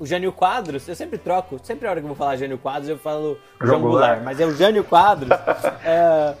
[0.00, 0.86] o Jânio Quadros.
[0.88, 3.80] Eu sempre troco, sempre a hora que eu vou falar Jânio Quadros, eu falo João
[3.80, 5.30] Goulart, mas é o Jânio Quadros.
[5.84, 6.34] é,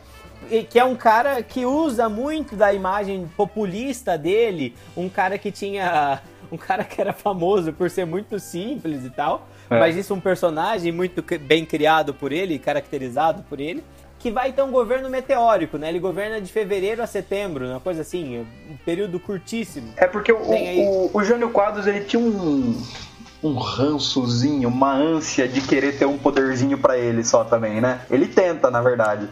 [0.68, 6.20] que é um cara que usa muito da imagem populista dele, um cara que tinha.
[6.50, 9.46] Um cara que era famoso por ser muito simples e tal.
[9.70, 9.78] É.
[9.78, 13.84] Mas isso é um personagem muito bem criado por ele, caracterizado por ele,
[14.18, 15.88] que vai ter um governo meteórico, né?
[15.88, 19.92] Ele governa de fevereiro a setembro, uma coisa assim, um período curtíssimo.
[19.96, 22.82] É porque o, o, o Jânio Quadros, ele tinha um,
[23.42, 28.00] um rançozinho, uma ânsia de querer ter um poderzinho para ele só também, né?
[28.10, 29.28] Ele tenta, na verdade.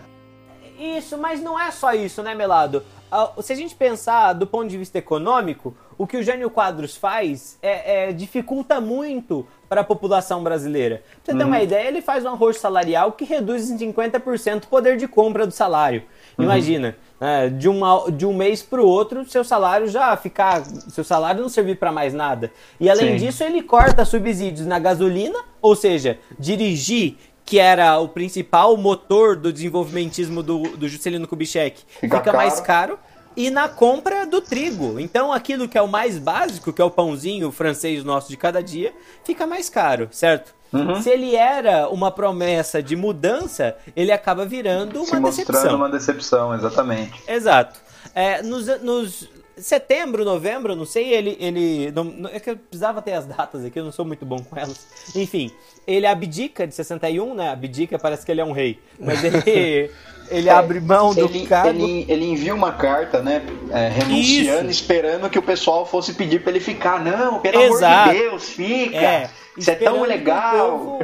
[0.78, 2.84] Isso, mas não é só isso, né, Melado?
[3.10, 6.96] Ah, se a gente pensar do ponto de vista econômico, o que o Jânio Quadros
[6.96, 11.02] faz é, é dificulta muito para a população brasileira.
[11.02, 11.38] Pra você uhum.
[11.38, 11.62] ter uma uhum.
[11.62, 15.52] ideia, ele faz um arroz salarial que reduz em 50% o poder de compra do
[15.52, 16.02] salário.
[16.38, 16.44] Uhum.
[16.44, 20.64] Imagina, né, de, uma, de um mês para o outro, seu salário já ficar.
[20.64, 22.52] Seu salário não servir para mais nada.
[22.78, 23.26] E além Sim.
[23.26, 29.52] disso, ele corta subsídios na gasolina, ou seja, dirigir que era o principal motor do
[29.52, 32.98] desenvolvimentismo do, do Juscelino Kubitschek, fica, fica mais caro
[33.36, 34.98] e na compra do trigo.
[34.98, 38.62] Então aquilo que é o mais básico, que é o pãozinho francês nosso de cada
[38.62, 38.92] dia,
[39.24, 40.54] fica mais caro, certo?
[40.72, 41.00] Uhum.
[41.00, 45.76] Se ele era uma promessa de mudança, ele acaba virando uma Se decepção.
[45.76, 47.12] uma decepção, exatamente.
[47.28, 47.78] Exato.
[48.14, 51.36] É, nos, nos setembro, novembro, não sei, ele.
[51.40, 54.38] ele não- é que eu precisava ter as datas aqui, eu não sou muito bom
[54.42, 54.86] com elas.
[55.14, 55.50] Enfim,
[55.86, 57.50] ele abdica de 61, né?
[57.50, 58.78] Abdica, parece que ele é um rei.
[58.98, 59.90] Mas ele,
[60.28, 61.68] ele abre mão do ele, cargo.
[61.68, 63.42] ele, ele envia uma carta, né?
[63.70, 64.80] é, renunciando, Isso.
[64.82, 67.02] esperando que o pessoal fosse pedir pra ele ficar.
[67.02, 68.10] Não, pelo amor Exato.
[68.10, 68.96] de Deus, fica!
[68.96, 70.68] É, Isso é tão legal!
[70.78, 70.98] povo-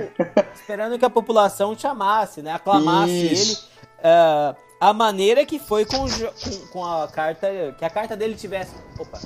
[0.54, 2.52] esperando que a população chamasse, né?
[2.52, 3.52] Aclamasse Isso.
[3.52, 3.88] ele.
[4.04, 7.48] ah, a maneira que foi com, com, com a carta.
[7.78, 8.72] Que a carta dele tivesse.
[8.98, 9.20] Opa,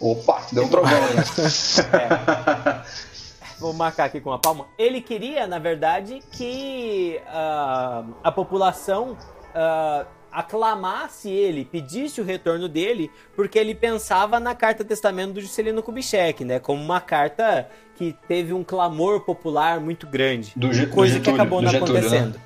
[0.00, 1.16] Opa, deu um trovão aí.
[3.58, 4.66] vou marcar aqui com a palma.
[4.78, 9.16] Ele queria, na verdade, que ah, a população
[9.54, 15.82] ah, aclamasse ele, pedisse o retorno dele, porque ele pensava na carta testamento do Juscelino
[15.82, 16.58] Kubitschek, né?
[16.58, 20.52] Como uma carta que teve um clamor popular muito grande.
[20.54, 22.00] Do Ge- do coisa que Getúlio, acabou não Getúlio, né?
[22.00, 22.40] acontecendo.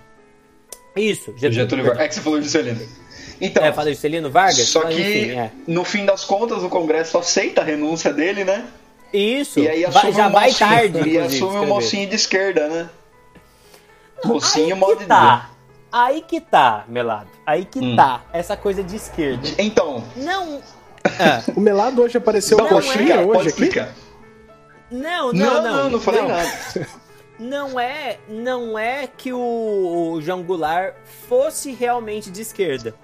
[0.96, 1.52] Isso, Do Getúlio.
[1.54, 2.04] Getúlio Vargas.
[2.04, 2.88] É que você falou de Celino.
[3.40, 4.68] Então, É, falei Juscelino Vargas?
[4.68, 5.50] só que, enfim, é.
[5.66, 8.66] no fim das contas, o Congresso aceita a renúncia dele, né?
[9.12, 11.66] Isso, E aí vai- assume já o vai mocinho, tarde, E assume o escrever.
[11.66, 12.90] mocinho de esquerda, né?
[14.24, 15.50] Mocinho, Aí modo que de tá.
[15.92, 17.28] Aí que tá, Melado.
[17.44, 17.96] Aí que Hum.
[17.96, 18.22] tá.
[18.32, 19.48] Essa coisa de esquerda.
[19.58, 20.60] Então, Não.
[21.04, 23.92] Ah, O Melado hoje apareceu não, coxinha explicar, hoje aqui?
[24.90, 25.62] não, não, Não, não.
[25.84, 26.28] não, não falei não.
[26.28, 26.50] nada.
[27.42, 29.38] Não é, não é que o,
[30.12, 30.92] o João Goulart
[31.26, 32.94] fosse realmente de esquerda.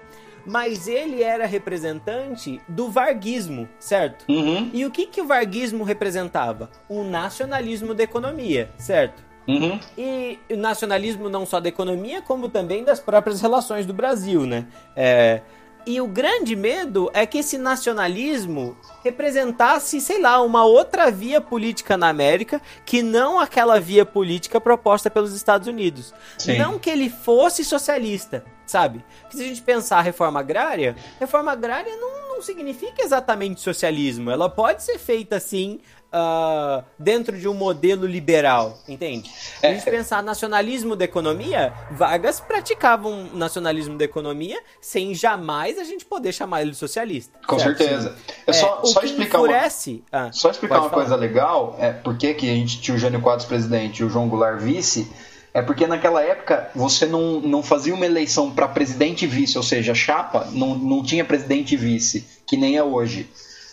[0.47, 4.25] Mas ele era representante do varguismo, certo?
[4.29, 6.69] Uhum, E o que, que o varguismo representava?
[6.87, 9.27] O nacionalismo da economia, certo?
[9.47, 9.79] uhum.
[9.97, 14.65] E o nacionalismo não só da economia, como também das próprias relações do Brasil, né?
[14.95, 15.41] É,
[15.87, 21.95] e o grande medo é que esse nacionalismo representasse, sei lá, uma outra via política
[21.95, 26.13] na América que não aquela via política proposta pelos Estados Unidos.
[26.37, 26.57] Sim.
[26.57, 29.03] Não que ele fosse socialista, sabe?
[29.21, 34.29] Porque se a gente pensar a reforma agrária, reforma agrária não, não significa exatamente socialismo.
[34.29, 35.79] Ela pode ser feita assim.
[36.09, 39.29] ah, dentro de um modelo liberal, entende?
[39.29, 39.73] Se a É.
[39.75, 46.05] gente pensar nacionalismo da economia, Vargas praticava um nacionalismo da economia sem jamais a gente
[46.05, 47.37] poder chamar ele de socialista.
[47.45, 47.77] Com certo?
[47.79, 48.15] certeza.
[48.47, 50.01] É, só, só explicar uma, enfurece...
[50.09, 50.93] Ah, Só explicar uma falar.
[51.03, 54.29] coisa legal, é porque que a gente tinha o Jânio Quadros presidente e o João
[54.29, 55.11] Goulart vice,
[55.57, 59.63] é porque naquela época você não, não fazia uma eleição para presidente e vice, ou
[59.63, 63.27] seja, chapa não, não tinha presidente e vice, que nem é hoje.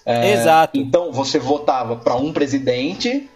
[0.07, 0.79] É, Exato.
[0.79, 3.29] Então você votava para um presidente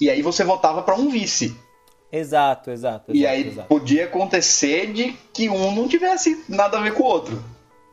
[0.00, 1.56] e aí você votava para um vice.
[2.12, 3.12] Exato, exato.
[3.12, 3.68] e exato, aí exato.
[3.68, 7.42] podia acontecer de que um não tivesse nada a ver com o outro.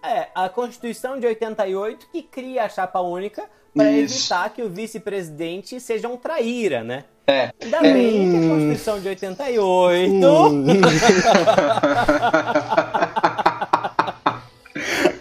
[0.03, 5.79] É, a Constituição de 88 que cria a chapa única para evitar que o vice-presidente
[5.79, 7.05] seja um traíra, né?
[7.27, 7.51] É.
[7.63, 10.65] Ainda bem que a Constituição de 88 Hum.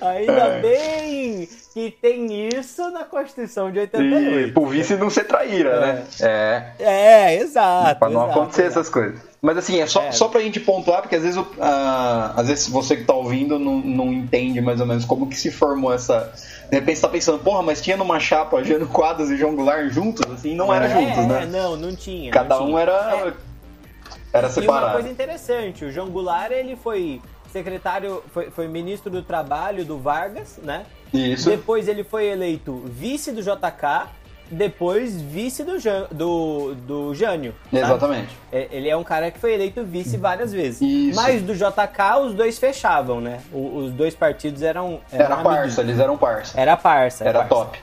[0.08, 4.52] Ainda bem que tem isso na Constituição de E 88.
[4.52, 6.04] pro vice não ser traíra, né?
[6.20, 6.62] É.
[6.78, 7.98] É, exato.
[7.98, 8.80] Pra não exato, acontecer exato.
[8.80, 9.20] essas coisas.
[9.42, 10.12] Mas assim, é só, É.
[10.12, 13.76] só pra gente pontuar, porque às vezes, ah, às vezes você que tá ouvindo não,
[13.80, 16.32] não entende mais ou menos como que se formou essa.
[16.70, 19.90] De repente você tá pensando, porra, mas tinha numa chapa Jânio Quadros e João Goulart
[19.90, 20.22] juntos?
[20.32, 21.46] Assim, não era É, juntos, é, né?
[21.50, 22.30] não, não tinha.
[22.32, 22.80] Cada não um tinha.
[22.80, 22.92] era.
[22.92, 23.32] É,
[24.32, 24.92] Era E uma separado.
[24.94, 27.20] coisa interessante, o João Goulart, ele foi
[27.54, 30.84] secretário, foi, foi ministro do Trabalho do Vargas, né?
[31.12, 31.48] Isso.
[31.48, 34.08] Depois ele foi eleito vice do JK,
[34.50, 37.54] depois vice do, Jan, do, do Jânio.
[37.70, 37.84] sabe?
[37.84, 38.36] Exatamente.
[38.52, 40.82] É, Ele é um cara que foi eleito vice várias vezes.
[40.82, 41.16] Isso.
[41.16, 43.40] Mas do JK os dois fechavam, né?
[43.52, 45.00] Os dois partidos eram.
[45.12, 46.60] eram Era parça, eles eram parça.
[46.60, 47.24] Era parça.
[47.24, 47.54] Era parça.
[47.54, 47.78] top.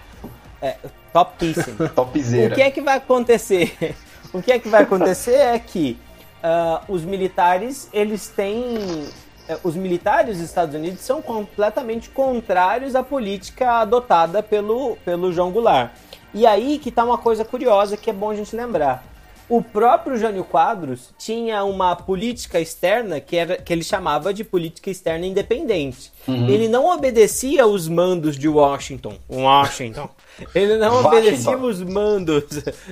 [0.61, 0.75] É,
[1.13, 1.89] topíssimo.
[1.95, 2.53] Topzera.
[2.53, 3.73] O que é que vai acontecer?
[4.33, 5.99] O que é que vai acontecer é que
[6.41, 9.09] ah, os militares, eles têm.
[9.51, 15.51] Eh, Os militares dos Estados Unidos são completamente contrários à política adotada pelo, pelo João
[15.51, 15.91] Goulart.
[16.33, 19.03] E aí que tá uma coisa curiosa que é bom a gente lembrar.
[19.49, 24.89] O próprio Jânio Quadros tinha uma política externa que, era, que ele chamava de política
[24.89, 26.09] externa independente.
[26.25, 29.15] Ele não obedecia os mandos de Washington.
[29.29, 30.09] Washington.
[30.55, 31.07] Ele não Washington.
[31.09, 32.45] obedecia os mandos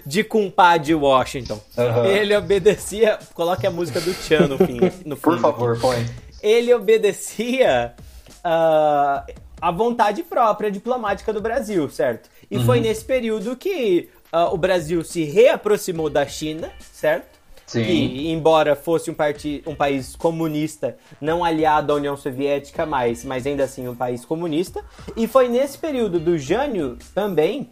[0.06, 1.62] de compadre Washington.
[1.78, 2.06] Aham.
[2.08, 3.18] Ele obedecia.
[3.34, 4.80] Coloque a música do Tchan no fim.
[5.06, 5.42] No Por fundo.
[5.42, 6.06] favor, põe.
[6.42, 7.94] Ele obedecia
[8.44, 9.26] ah,
[9.62, 12.30] a vontade própria diplomática do Brasil, certo?
[12.50, 12.66] E Uhum.
[12.66, 17.40] foi nesse período que ah, o Brasil se reaproximou da China, certo?
[17.66, 17.84] Sim.
[17.84, 23.46] Que, embora fosse um, parti um país comunista, não aliado à União Soviética mais, mas
[23.46, 24.84] ainda assim um país comunista.
[25.16, 27.70] E foi nesse período do Jânio também,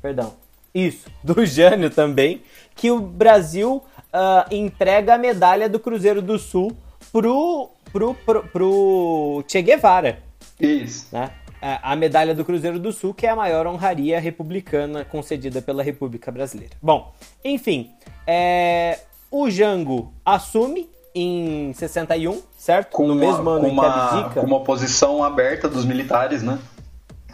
[0.00, 0.32] perdão,
[0.74, 2.42] isso, do Jânio também,
[2.74, 6.74] que o Brasil ah, entrega a medalha do Cruzeiro do Sul
[7.12, 10.18] pro, pro, pro, pro Che Guevara,
[10.58, 11.08] Isso.
[11.12, 11.30] né?
[11.60, 15.82] é, a medalha do Cruzeiro do Sul, que é a maior honraria republicana concedida pela
[15.82, 16.74] República Brasileira.
[16.80, 17.12] Bom,
[17.44, 17.90] enfim,
[18.26, 18.98] é,
[19.30, 22.92] o Jango assume em 61, certo?
[22.92, 24.40] Com no uma, mesmo ano com em que abdica.
[24.40, 26.58] com uma oposição aberta dos militares, né?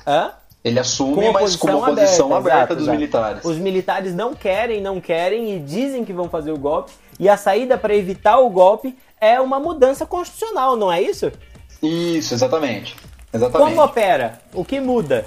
[0.06, 0.32] Hã?
[0.64, 2.98] Ele assume, mas com uma oposição aberta, exato, dos exato.
[2.98, 3.44] militares.
[3.44, 6.90] Os militares não querem, não querem e dizem que vão fazer o golpe.
[7.20, 11.30] E a saída para evitar o golpe é uma mudança constitucional, não é isso?
[11.82, 12.96] Isso, exatamente.
[13.32, 13.70] Exatamente.
[13.70, 14.40] Como opera?
[14.54, 15.24] O que muda?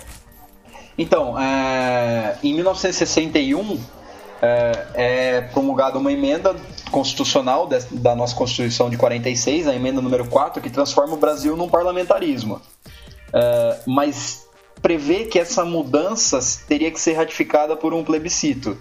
[0.98, 3.80] Então, é, em 1961
[4.42, 6.56] é, é promulgada uma emenda
[6.92, 11.56] constitucional des- da nossa Constituição de 46, a emenda número 4, que transforma o Brasil
[11.56, 12.62] num parlamentarismo.
[13.34, 14.46] É, mas
[14.82, 18.78] prevê que essa mudança teria que ser ratificada por um plebiscito.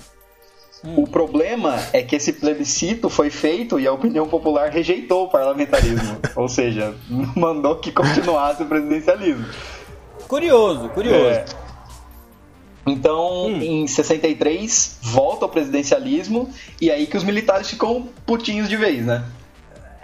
[0.97, 6.19] O problema é que esse plebiscito foi feito e a opinião popular rejeitou o parlamentarismo.
[6.37, 6.95] Ou seja,
[7.35, 9.45] mandou que continuasse o presidencialismo.
[10.29, 11.25] Curioso, curioso.
[11.27, 11.45] É.
[12.87, 13.61] Então, Hum.
[13.63, 16.49] em 63, volta ao presidencialismo
[16.81, 19.25] e aí que os militares ficam putinhos de vez, né?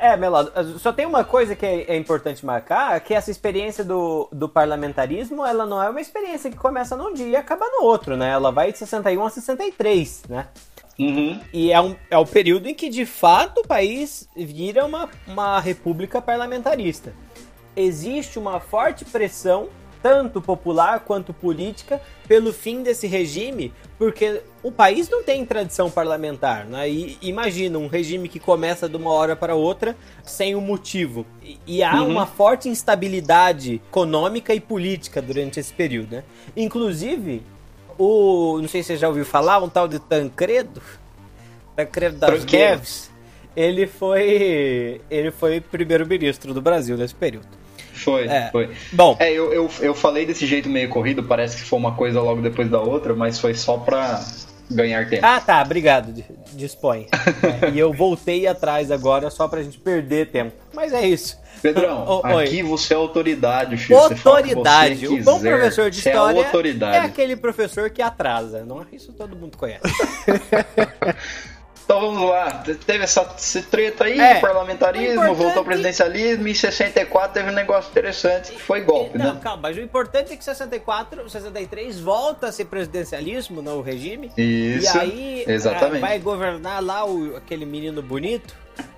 [0.05, 4.29] É, Melado, só tem uma coisa que é, é importante marcar, que essa experiência do,
[4.31, 8.15] do parlamentarismo, ela não é uma experiência que começa num dia e acaba no outro,
[8.15, 8.29] né?
[8.29, 10.49] Ela vai de 61 a 63, né?
[10.99, 11.41] Uhum.
[11.55, 15.59] E é, um, é o período em que, de fato, o país vira uma, uma
[15.59, 17.15] república parlamentarista.
[17.75, 19.71] Existe uma forte pressão,
[20.05, 21.99] tanto popular quanto política,
[22.29, 26.67] pelo fim desse regime, porque o país não tem tradição parlamentar.
[26.67, 26.91] Né?
[26.91, 31.25] E imagina um regime que começa de uma hora para outra sem um motivo.
[31.43, 32.11] E, e há Uhum.
[32.11, 36.17] uma forte instabilidade econômica e política durante esse período.
[36.17, 36.25] Né?
[36.55, 37.43] Inclusive,
[37.97, 38.59] o.
[38.61, 40.83] Não sei se você já ouviu falar, um tal de Tancredo.
[41.75, 42.71] Tancredo das Tranqueiro.
[42.73, 43.11] Neves.
[43.57, 45.01] Ele foi.
[45.11, 47.64] Ele foi primeiro-ministro do Brasil nesse período.
[47.95, 48.51] Foi, É.
[48.51, 48.71] foi.
[48.93, 52.21] Bom, É, eu, eu, eu falei desse jeito meio corrido, parece que foi uma coisa
[52.21, 54.23] logo depois da outra, mas foi só pra
[54.71, 55.25] ganhar tempo.
[55.25, 56.13] Ah, tá, obrigado.
[56.53, 57.07] Dispõe.
[57.63, 60.53] É, e eu voltei atrás agora só pra gente perder tempo.
[60.73, 61.39] Mas é isso.
[61.63, 62.45] Pedrão, oi.
[62.45, 63.99] aqui você é autoridade, filho.
[63.99, 65.07] O Autoridade.
[65.07, 68.65] você O bom professor de Você história é é aquele professor que atrasa.
[68.65, 69.83] Não, isso todo mundo conhece.
[71.85, 75.65] Então vamos lá, Te- teve essa, essa treta aí, É, o parlamentarismo, importante- voltou ao
[75.65, 79.41] presidencialismo, e em 64 teve um negócio interessante que foi golpe, Não, né?
[79.43, 84.33] calma, mas o importante é que 64, 63 volta a ser presidencialismo no regime.
[84.37, 85.99] Isso, E aí exatamente.
[86.03, 88.55] ah, vai governar lá o, aquele menino bonito,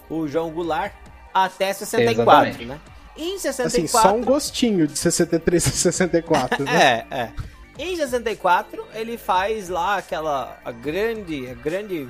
[0.08, 0.92] o João Goulart,
[1.34, 2.64] até 64, Exatamente.
[2.66, 2.80] né?
[3.16, 4.10] Em Assim, 64.
[4.10, 7.04] só um gostinho de 63 a 64, né?
[7.10, 7.30] É, é.
[7.78, 12.08] Em 64, ele faz lá aquela a grande, a grande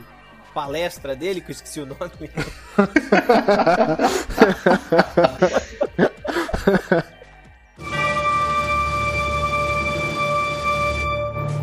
[0.56, 2.00] palestra dele, que eu esqueci o nome.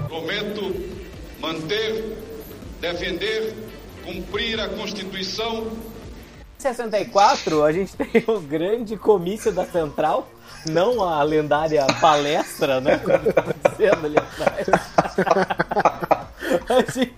[0.07, 0.75] Prometo
[1.41, 2.19] manter,
[2.79, 3.55] defender,
[4.05, 5.71] cumprir a Constituição
[6.59, 10.29] Em 64, a gente tem o grande comício da Central,
[10.69, 12.99] não a lendária palestra, né?
[12.99, 14.67] Como tava dizendo ali atrás.
[16.69, 17.13] Mas, enfim,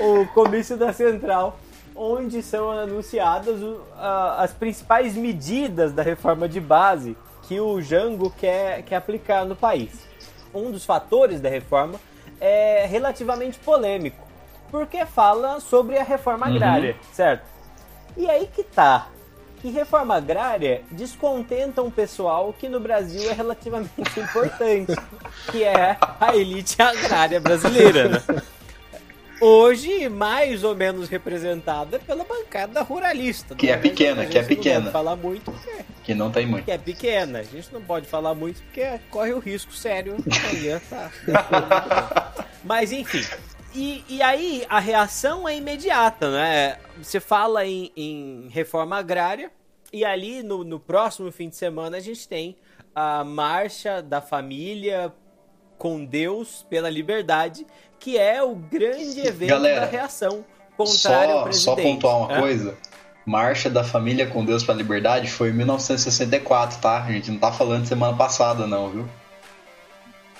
[0.00, 1.58] o comício da Central,
[1.94, 3.60] onde são anunciadas
[4.38, 9.90] as principais medidas da reforma de base que o Jango quer, quer aplicar no país.
[10.54, 12.00] Um dos fatores da reforma
[12.40, 14.26] é relativamente polêmico,
[14.70, 17.44] porque fala sobre a reforma agrária, certo?
[18.16, 19.08] E aí que tá.
[19.60, 24.96] Que reforma agrária descontenta um pessoal que no Brasil é relativamente importante,
[25.50, 28.22] que é a elite agrária brasileira, né?
[29.40, 33.54] Hoje, mais ou menos representada pela bancada ruralista.
[33.54, 33.72] Que né?
[33.72, 34.80] é pequena, que é não pequena.
[34.80, 36.64] pode falar muito porque Que não tem muito.
[36.64, 37.38] que é pequena.
[37.38, 40.16] A gente não pode falar muito porque corre o risco sério.
[40.50, 41.10] Amanhã tá.
[42.62, 43.24] Mas enfim.
[43.74, 46.76] E, e aí a reação é imediata, né?
[47.00, 49.50] Você fala em, em reforma agrária
[49.92, 52.56] e ali no, no próximo fim de semana a gente tem
[52.94, 55.12] a marcha da família
[55.78, 57.66] com Deus pela liberdade,
[58.00, 60.44] que é o grande evento Galera, da reação
[60.76, 61.64] contrária ao Só, presidente.
[61.64, 62.40] só pontuar uma Hã?
[62.40, 62.76] coisa.
[63.26, 67.04] Marcha da Família com Deus pra Liberdade foi em 1964, tá?
[67.04, 69.08] A gente não tá falando de semana passada, não, viu?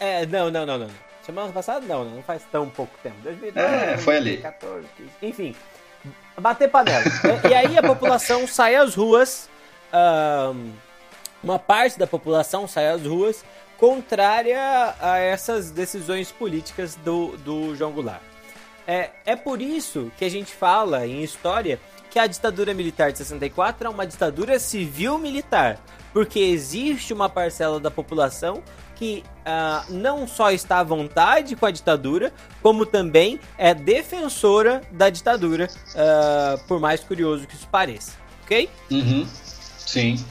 [0.01, 0.89] É, não, não, não, não.
[1.25, 3.17] Semana passada não, não faz tão pouco tempo.
[3.23, 4.37] 2012, É, foi ali.
[4.39, 5.11] 2014, 15.
[5.23, 5.55] enfim.
[6.41, 7.05] Bater panela.
[7.49, 9.49] e, aí a população sai às ruas,
[11.45, 13.45] uma parte da população sai às ruas
[13.81, 18.21] contrária a essas decisões políticas do, do João Goulart.
[18.87, 23.19] É, é por isso que a gente fala em história que a ditadura militar de
[23.19, 25.79] 64 é uma ditadura civil-militar.
[26.13, 28.63] porque existe uma parcela da população
[28.97, 35.09] que uh, não só está à vontade com a ditadura, como também é defensora da
[35.09, 38.13] ditadura, uh, por mais curioso que isso pareça,
[38.43, 38.69] ok?
[38.91, 39.27] Uhum.
[39.79, 40.23] Sim.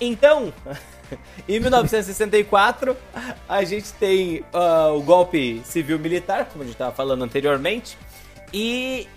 [0.00, 0.54] Então,
[1.48, 2.96] em 1964,
[3.48, 7.96] a gente tem uh, o golpe civil-militar, como a gente estava falando anteriormente,
[8.52, 9.08] e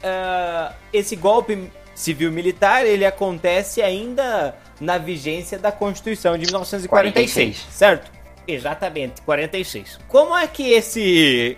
[0.91, 7.75] esse golpe civil-militar ele acontece ainda na vigência da Constituição de 1946, 46.
[7.75, 8.11] certo?
[8.47, 9.99] Exatamente, 46.
[10.07, 11.57] Como é que esse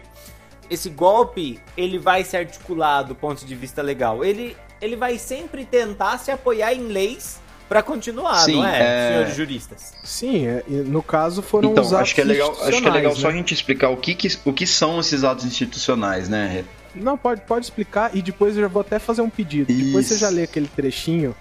[0.69, 4.23] esse golpe ele vai ser articulado do ponto de vista legal?
[4.23, 7.38] Ele ele vai sempre tentar se apoiar em leis
[7.69, 9.93] para continuar, Sim, não é, é, senhores juristas?
[10.03, 12.91] Sim, é, no caso foram então, os atos acho que é legal, acho que é
[12.91, 13.19] legal né?
[13.19, 16.65] só a gente explicar o que, que, o que são esses atos institucionais, né?
[16.95, 19.71] Não, pode, pode explicar e depois eu já vou até fazer um pedido.
[19.71, 19.85] Isso.
[19.85, 21.35] Depois você já lê aquele trechinho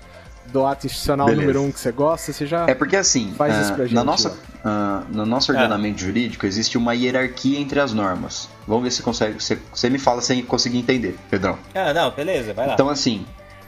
[0.52, 1.42] do ato institucional Beleza.
[1.42, 3.94] número um que você gosta, você já É porque assim, faz uh, isso pra gente,
[3.94, 6.06] na nossa, uh, no nosso ordenamento é.
[6.06, 8.48] jurídico existe uma hierarquia entre as normas.
[8.66, 11.58] Vamos ver se consegue, você, você me fala sem conseguir entender, Pedrão.
[11.74, 12.74] Ah, não, beleza, vai lá.
[12.74, 13.24] Então assim,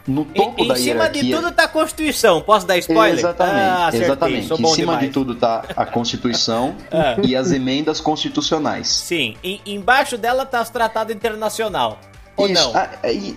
[0.07, 1.21] no topo em, da em hierarquia...
[1.21, 2.41] Em cima de tudo tá a Constituição.
[2.41, 3.19] Posso dar spoiler?
[3.19, 3.57] Exatamente.
[3.57, 4.53] Ah, acertei, exatamente.
[4.53, 5.01] Em cima demais.
[5.01, 7.17] de tudo tá a Constituição ah.
[7.23, 8.89] e as emendas constitucionais.
[8.89, 9.37] Sim.
[9.43, 11.99] E, embaixo dela tá os tratados internacional.
[12.37, 12.55] Ou Isso.
[12.55, 12.77] não?
[12.77, 12.89] Ah,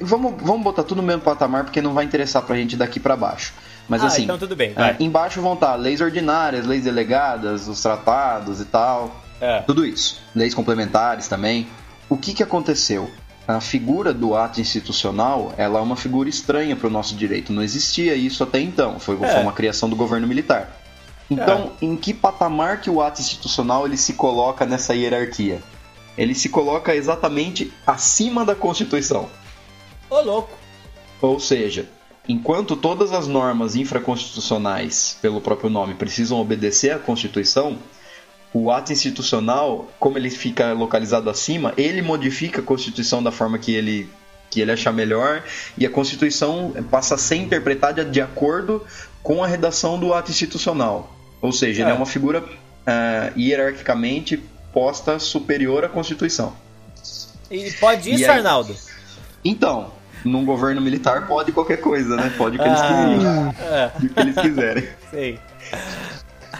[0.01, 3.16] vamos, vamos botar tudo no mesmo patamar porque não vai interessar pra gente daqui para
[3.16, 3.53] baixo.
[3.88, 4.74] Mas ah, assim, então tudo bem.
[4.76, 9.22] Ah, embaixo vão estar tá leis ordinárias, leis delegadas, os tratados e tal.
[9.41, 9.59] É.
[9.61, 10.22] Tudo isso.
[10.34, 11.68] Leis complementares também.
[12.09, 13.11] O que, que aconteceu?
[13.48, 17.52] A figura do ato institucional ela é uma figura estranha para o nosso direito.
[17.52, 19.00] Não existia isso até então.
[19.00, 19.28] Foi, é.
[19.28, 20.80] foi uma criação do governo militar.
[21.30, 21.86] Então, é.
[21.86, 25.62] em que patamar que o ato institucional ele se coloca nessa hierarquia?
[26.18, 29.30] Ele se coloca exatamente acima da Constituição.
[30.10, 30.58] Ô louco!
[31.22, 31.89] Ou seja,
[32.28, 37.78] enquanto todas as normas infraconstitucionais, pelo próprio nome, precisam obedecer à Constituição,
[38.54, 43.74] o ato institucional, como ele fica localizado acima, ele modifica a Constituição da forma que
[43.74, 44.10] ele
[44.49, 45.41] que ele achar melhor
[45.76, 48.86] e a Constituição passa a ser interpretada de acordo
[49.24, 51.12] com a redação do ato institucional.
[51.41, 51.86] Ou seja, é.
[51.86, 54.38] ele é uma figura uh, hierarquicamente
[54.72, 56.54] posta superior à Constituição.
[57.49, 58.38] E pode isso, e aí...
[58.38, 58.76] Arnaldo?
[59.43, 59.91] Então,
[60.24, 62.32] num governo militar pode qualquer coisa, né?
[62.38, 63.28] Pode o que eles ah, quiserem.
[63.60, 63.91] É.
[63.97, 64.89] O que eles quiserem.
[65.10, 65.39] Sei.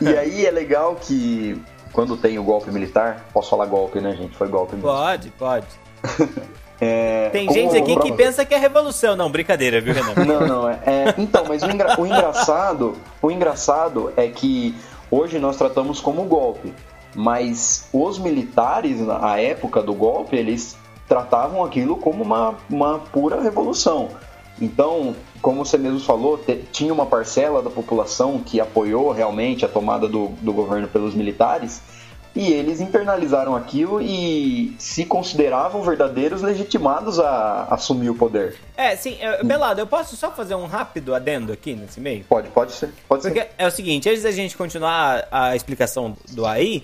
[0.02, 1.62] E aí é legal que
[1.94, 4.36] quando tem o golpe militar, posso falar golpe, né, gente?
[4.36, 4.90] Foi golpe mesmo.
[4.90, 5.68] Pode, pode.
[6.82, 9.16] é, tem gente aqui que pensa que é revolução.
[9.16, 10.26] Não, brincadeira, viu, Renan?
[10.26, 14.76] não, não, é, é então, mas o, engra, o, engraçado, o engraçado é que
[15.10, 16.74] hoje nós tratamos como golpe,
[17.16, 20.76] mas os militares, na época do golpe, eles
[21.08, 24.10] tratavam aquilo como uma, uma pura revolução.
[24.62, 26.40] Então, como você mesmo falou,
[26.72, 31.82] tinha uma parcela da população que apoiou realmente a tomada do, do governo pelos militares
[32.36, 38.58] e eles internalizaram aquilo e se consideravam verdadeiros legitimados a, assumir o poder.
[38.76, 42.24] É, sim, Belado, eu posso só fazer um rápido adendo aqui nesse meio?
[42.24, 42.90] Pode, pode ser.
[43.08, 43.52] Pode Porque ser.
[43.58, 46.84] é o seguinte, antes da gente continuar a explicação do AI,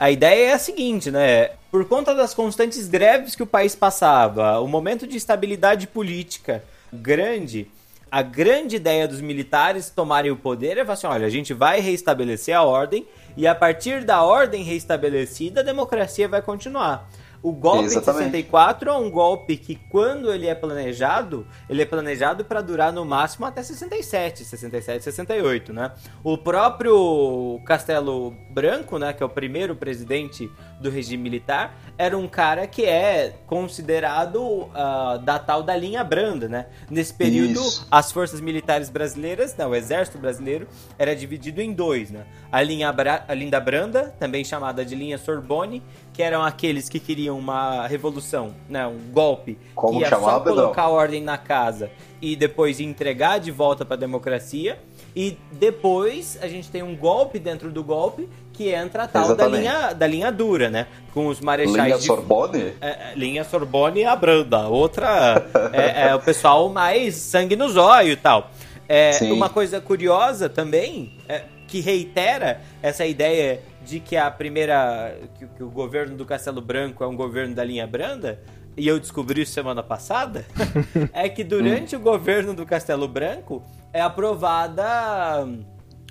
[0.00, 1.50] a ideia é a seguinte, né?
[1.70, 6.62] Por conta das constantes greves que o país passava, o momento de estabilidade política
[6.92, 7.70] grande,
[8.10, 11.80] a grande ideia dos militares tomarem o poder é falar assim: olha, a gente vai
[11.80, 17.08] reestabelecer a ordem e a partir da ordem reestabelecida a democracia vai continuar.
[17.40, 18.24] O golpe Exatamente.
[18.24, 22.92] de 64 é um golpe que, quando ele é planejado, ele é planejado para durar
[22.92, 25.92] no máximo até 67, 67, 68, né?
[26.24, 32.28] O próprio Castelo Branco, né, que é o primeiro presidente do regime militar, era um
[32.28, 36.66] cara que é considerado uh, da tal da linha branda, né?
[36.88, 37.86] Nesse período, Isso.
[37.90, 40.68] as forças militares brasileiras, não, o exército brasileiro,
[40.98, 42.24] era dividido em dois, né?
[42.52, 42.94] A linha,
[43.26, 48.54] a linha branda, também chamada de linha Sorbonne, que eram aqueles que queriam uma revolução,
[48.68, 50.96] né, um golpe, Como que ia só colocar Pedro?
[50.96, 54.78] ordem na casa e depois entregar de volta para a democracia.
[55.14, 58.28] E depois a gente tem um golpe dentro do golpe
[58.58, 60.88] que entra a tal da linha, da linha dura, né?
[61.14, 61.76] Com os marechais.
[61.76, 62.72] Linha de, Sorbonne?
[62.80, 64.66] É, é linha Sorbonne e a Branda.
[64.66, 68.50] Outra é, é, o pessoal mais sangue no zóio e tal.
[68.88, 75.16] É, uma coisa curiosa também, é, que reitera essa ideia de que a primeira.
[75.38, 78.40] Que, que, o governo do Castelo Branco é um governo da linha branda,
[78.76, 80.44] e eu descobri isso semana passada,
[81.14, 84.84] é que durante o governo do Castelo Branco é aprovada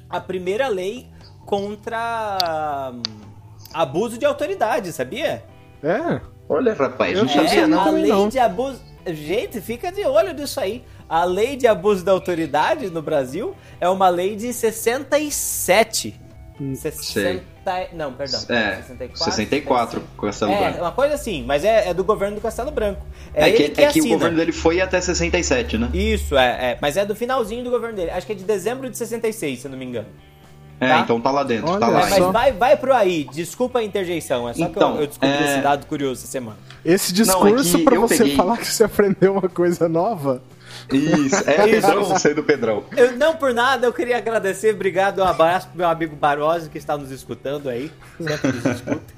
[0.09, 1.09] a primeira lei
[1.47, 3.01] contra hum,
[3.73, 5.43] abuso de autoridade, sabia?
[5.81, 6.19] É.
[6.49, 7.79] Olha, rapaz, não sabia é, não.
[7.79, 8.29] A lei não.
[8.29, 8.81] de abuso.
[9.07, 10.83] Gente, fica de olho disso aí.
[11.07, 16.19] A lei de abuso da autoridade no Brasil é uma lei de 67.
[16.75, 17.43] 60...
[17.93, 18.39] Não, perdão.
[18.49, 20.79] É, 64, 64 com Castelo é, Branco.
[20.79, 23.05] uma coisa assim, mas é, é, do governo do Castelo Branco.
[23.33, 25.89] É, é que, que, é que o governo dele foi até 67, né?
[25.93, 28.11] Isso, é, é, mas é do finalzinho do governo dele.
[28.11, 30.07] Acho que é de dezembro de 66, se eu não me engano.
[30.79, 30.99] É, tá?
[30.99, 32.07] então tá lá dentro, Olha tá lá.
[32.07, 35.07] mas vai, vai pro aí, desculpa a interjeição, é só então, que eu, então, eu
[35.07, 35.53] descobri é...
[35.53, 36.57] esse dado curioso essa semana.
[36.85, 38.35] Esse discurso não, é pra você peguei...
[38.35, 40.41] falar que você aprendeu uma coisa nova?
[40.91, 42.83] Isso, é Pedrão, você do Pedrão.
[42.95, 46.77] Eu, não por nada, eu queria agradecer, obrigado, um abraço pro meu amigo Barose que
[46.77, 49.17] está nos escutando aí, sempre nos escuta.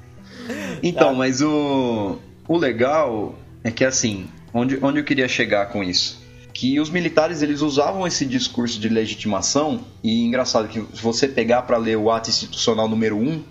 [0.82, 1.14] Então, tá.
[1.14, 6.19] mas o, o legal é que assim, onde, onde eu queria chegar com isso?
[6.52, 11.62] Que os militares eles usavam esse discurso de legitimação e engraçado que se você pegar
[11.62, 13.42] para ler o ato institucional número 1,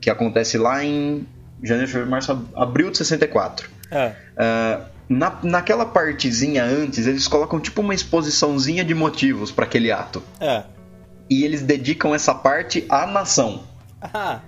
[0.00, 1.26] que acontece lá em
[1.62, 3.70] janeiro, fevereiro, março, abril de 64.
[3.90, 4.08] É.
[4.08, 10.22] Uh, na, naquela partezinha antes, eles colocam tipo uma exposiçãozinha de motivos para aquele ato.
[10.40, 10.62] É.
[11.28, 13.64] E eles dedicam essa parte à nação.
[14.02, 14.40] Ah.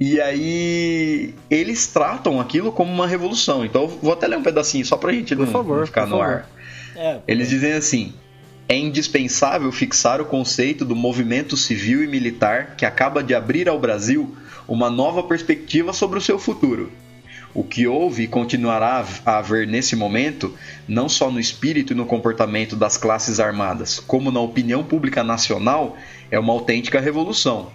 [0.00, 3.64] E aí eles tratam aquilo como uma revolução.
[3.64, 6.24] Então vou até ler um pedacinho só pra gente não, favor, não ficar no favor.
[6.24, 6.48] ar.
[7.00, 8.12] É, Eles dizem assim:
[8.68, 13.78] é indispensável fixar o conceito do movimento civil e militar que acaba de abrir ao
[13.78, 14.36] Brasil
[14.66, 16.90] uma nova perspectiva sobre o seu futuro.
[17.54, 20.52] O que houve e continuará a haver nesse momento,
[20.88, 25.96] não só no espírito e no comportamento das classes armadas, como na opinião pública nacional,
[26.32, 27.70] é uma autêntica revolução.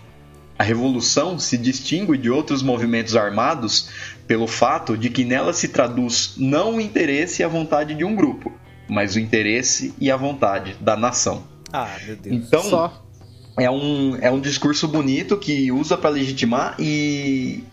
[0.60, 3.90] A revolução se distingue de outros movimentos armados
[4.28, 8.16] pelo fato de que nela se traduz não o interesse e a vontade de um
[8.16, 8.52] grupo,
[8.88, 11.44] mas o interesse e a vontade da nação.
[11.72, 12.36] Ah, meu Deus.
[12.36, 13.04] Então, Só.
[13.60, 17.64] É, um, é um discurso bonito que usa para legitimar e,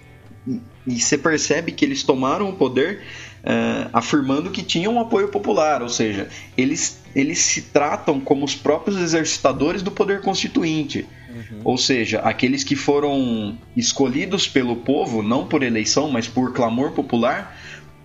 [0.87, 3.01] e você percebe que eles tomaram o poder
[3.41, 8.55] uh, afirmando que tinham um apoio popular, ou seja, eles, eles se tratam como os
[8.55, 11.07] próprios exercitadores do poder constituinte.
[11.31, 11.61] Uhum.
[11.65, 17.57] Ou seja, aqueles que foram escolhidos pelo povo, não por eleição, mas por clamor popular,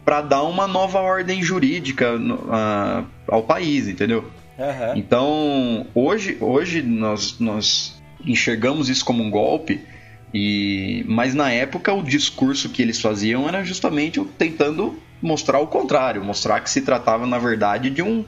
[0.06, 4.32] para dar uma nova ordem jurídica uh, ao país, entendeu?
[4.58, 4.96] Uhum.
[4.96, 9.82] Então, hoje, hoje nós, nós enxergamos isso como um golpe,
[10.34, 16.24] e mas na época o discurso que eles faziam era justamente tentando mostrar o contrário,
[16.24, 18.24] mostrar que se tratava na verdade de um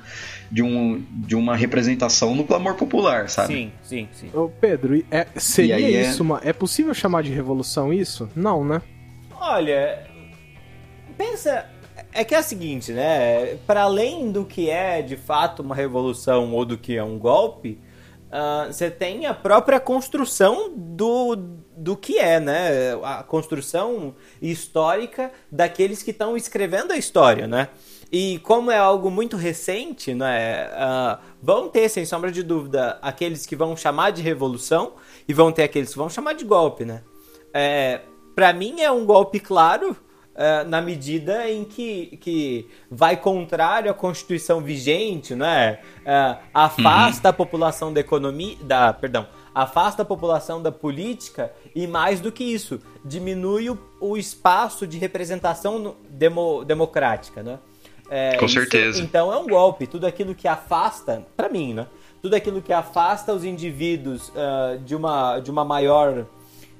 [0.49, 3.53] de, um, de uma representação no clamor popular, sabe?
[3.53, 4.29] Sim, sim, sim.
[4.33, 6.23] Ô Pedro, é, seria isso é...
[6.23, 6.41] uma.
[6.43, 8.29] É possível chamar de revolução isso?
[8.33, 8.81] Não, né?
[9.39, 10.06] Olha,
[11.17, 11.65] pensa.
[12.13, 13.57] É que é o seguinte, né?
[13.65, 17.81] Para além do que é de fato uma revolução ou do que é um golpe,
[18.27, 21.35] uh, você tem a própria construção do,
[21.75, 22.93] do que é, né?
[23.03, 27.69] A construção histórica daqueles que estão escrevendo a história, né?
[28.11, 30.67] E como é algo muito recente, né?
[30.67, 34.93] Uh, vão ter, sem sombra de dúvida, aqueles que vão chamar de revolução
[35.27, 37.01] e vão ter aqueles que vão chamar de golpe, né?
[37.53, 38.01] É,
[38.35, 39.97] para mim é um golpe claro,
[40.37, 45.79] uh, na medida em que, que vai contrário à Constituição vigente, né?
[46.01, 47.31] Uh, afasta uhum.
[47.31, 52.43] a população da economia, da, perdão, afasta a população da política e mais do que
[52.43, 57.59] isso, diminui o, o espaço de representação demo, democrática, né?
[58.09, 59.01] É, Com isso, certeza.
[59.01, 59.85] Então é um golpe.
[59.85, 61.87] Tudo aquilo que afasta, para mim, né?
[62.21, 66.25] Tudo aquilo que afasta os indivíduos uh, de, uma, de uma maior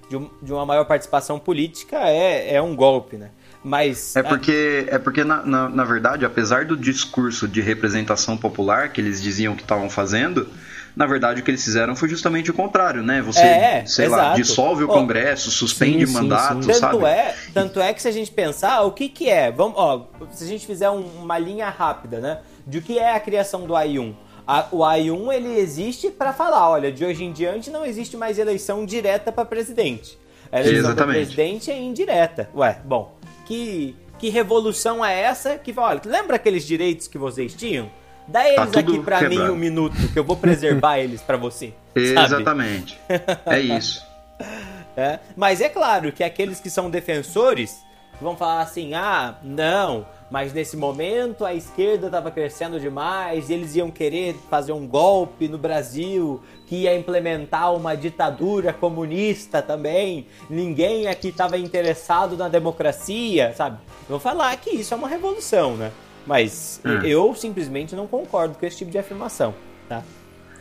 [0.10, 3.32] de, um, de, uma maior participação política é, é um golpe, né?
[3.68, 4.16] Mas.
[4.16, 9.02] É porque, é porque na, na, na, verdade, apesar do discurso de representação popular que
[9.02, 10.48] eles diziam que estavam fazendo,
[10.96, 13.22] na verdade o que eles fizeram foi justamente o contrário, né?
[13.22, 14.22] Você, é, sei exato.
[14.22, 16.80] lá, dissolve o Congresso, suspende sim, mandato, sim, sim.
[16.80, 16.94] sabe?
[16.94, 19.52] Tanto é, tanto é que se a gente pensar, o que que é?
[19.52, 22.40] Vamos, ó, se a gente fizer um, uma linha rápida, né?
[22.66, 24.16] De o que é a criação do AI1.
[24.48, 28.40] A, o AI1 ele existe para falar, olha, de hoje em diante não existe mais
[28.40, 30.18] eleição direta para presidente.
[30.50, 32.50] A eleição para presidente é indireta.
[32.56, 33.17] Ué, bom,
[33.48, 37.90] que, que revolução é essa que olha, lembra aqueles direitos que vocês tinham?
[38.28, 41.38] Dá tá eles tá aqui para mim um minuto, que eu vou preservar eles para
[41.38, 41.74] você.
[41.96, 43.00] Exatamente.
[43.46, 44.06] É isso.
[45.00, 47.86] É, mas é claro que aqueles que são defensores
[48.20, 53.76] vão falar assim: ah, não, mas nesse momento a esquerda estava crescendo demais e eles
[53.76, 60.28] iam querer fazer um golpe no Brasil que ia implementar uma ditadura comunista também.
[60.50, 63.78] Ninguém aqui estava interessado na democracia, sabe?
[64.10, 65.92] Vou falar que isso é uma revolução, né?
[66.26, 67.00] Mas hum.
[67.04, 69.56] eu simplesmente não concordo com esse tipo de afirmação,
[69.88, 70.04] tá?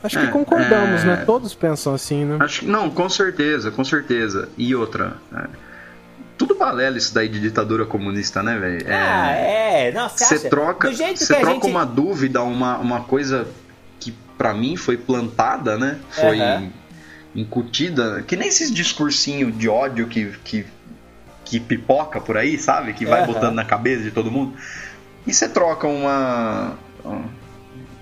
[0.02, 1.14] Acho que é, concordamos, né?
[1.14, 1.16] é...
[1.16, 1.24] né?
[1.24, 2.38] Todos pensam assim, né?
[2.40, 4.48] Acho que não, com certeza, com certeza.
[4.56, 5.65] E outra, é...
[6.36, 8.86] tudo balela isso daí de ditadura comunista, né, velho?
[8.88, 9.92] Ah, é.
[9.92, 10.48] Nossa, Você acha?
[10.48, 11.66] troca, você troca gente...
[11.66, 13.48] uma dúvida, uma, uma coisa
[13.98, 15.98] que pra mim foi plantada, né?
[16.10, 16.70] Foi Aham.
[17.34, 20.66] incutida, que nem esses discursinho de ódio que, que,
[21.44, 22.92] que pipoca por aí, sabe?
[22.92, 23.32] Que vai Aham.
[23.32, 24.54] botando na cabeça de todo mundo.
[25.26, 26.76] E você troca uma.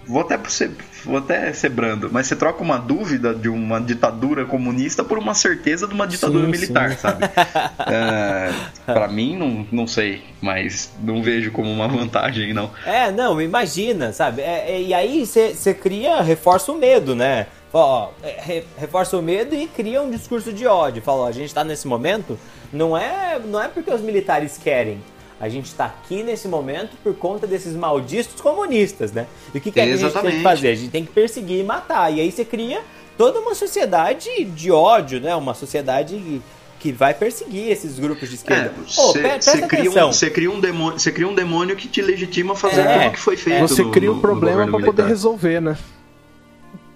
[0.06, 0.70] Vou até ser,
[1.04, 5.34] vou até ser brando, mas você troca uma dúvida de uma ditadura comunista por uma
[5.34, 6.96] certeza de uma ditadura Sim, militar, sim.
[6.98, 7.24] sabe?
[7.90, 8.52] é,
[8.84, 12.70] para mim, não, não sei, mas não vejo como uma vantagem, não.
[12.84, 14.42] É, não, imagina, sabe?
[14.42, 17.46] É, é, e aí você cria, reforça o medo, né?
[17.72, 21.02] Ó, é, re- reforça o medo e cria um discurso de ódio.
[21.02, 22.38] Fala, ó, a gente tá nesse momento,
[22.72, 25.00] não é, não é porque os militares querem.
[25.40, 29.26] A gente tá aqui nesse momento por conta desses malditos comunistas, né?
[29.54, 30.68] E o que, que a gente tem que fazer?
[30.68, 32.12] A gente tem que perseguir e matar.
[32.12, 32.80] E aí você cria
[33.18, 35.34] toda uma sociedade de ódio, né?
[35.34, 36.40] Uma sociedade
[36.80, 38.72] que- vai perseguir esses grupos de esquerda.
[38.86, 42.52] Você pre- presta cria, um, você cria um demônio, cria um demônio que te legitima
[42.52, 43.60] a fazer É, tudo que foi feito.
[43.60, 45.78] Você no- cria um no problema pra poder resolver, né?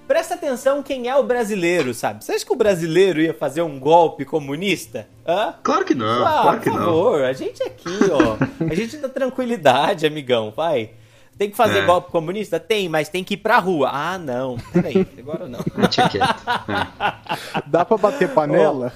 [0.09, 2.25] Presta atenção quem é o brasileiro, sabe?
[2.25, 5.07] Você acha que o brasileiro ia fazer um golpe comunista?
[5.27, 5.55] Hã?
[5.63, 6.87] Claro que não, ah, claro que por não.
[6.87, 8.39] favor, a gente aqui, ó.
[8.71, 10.93] A gente dá tranquilidade, amigão, vai.
[11.37, 11.85] Tem que fazer É.
[11.85, 12.59] golpe comunista?
[12.59, 13.91] Tem, mas tem que ir pra rua.
[13.93, 14.57] Ah, não.
[14.73, 15.61] Peraí, agora não.
[15.61, 17.63] É.
[17.69, 18.93] Dá pra bater panela?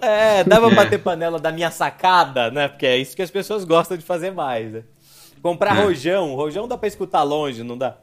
[0.00, 2.66] É, dá pra bater panela da minha sacada, né?
[2.68, 4.82] Porque é isso que as pessoas gostam de fazer mais, né?
[5.42, 5.82] Comprar É.
[5.84, 6.34] rojão.
[6.34, 7.96] Rojão dá pra escutar longe, não dá?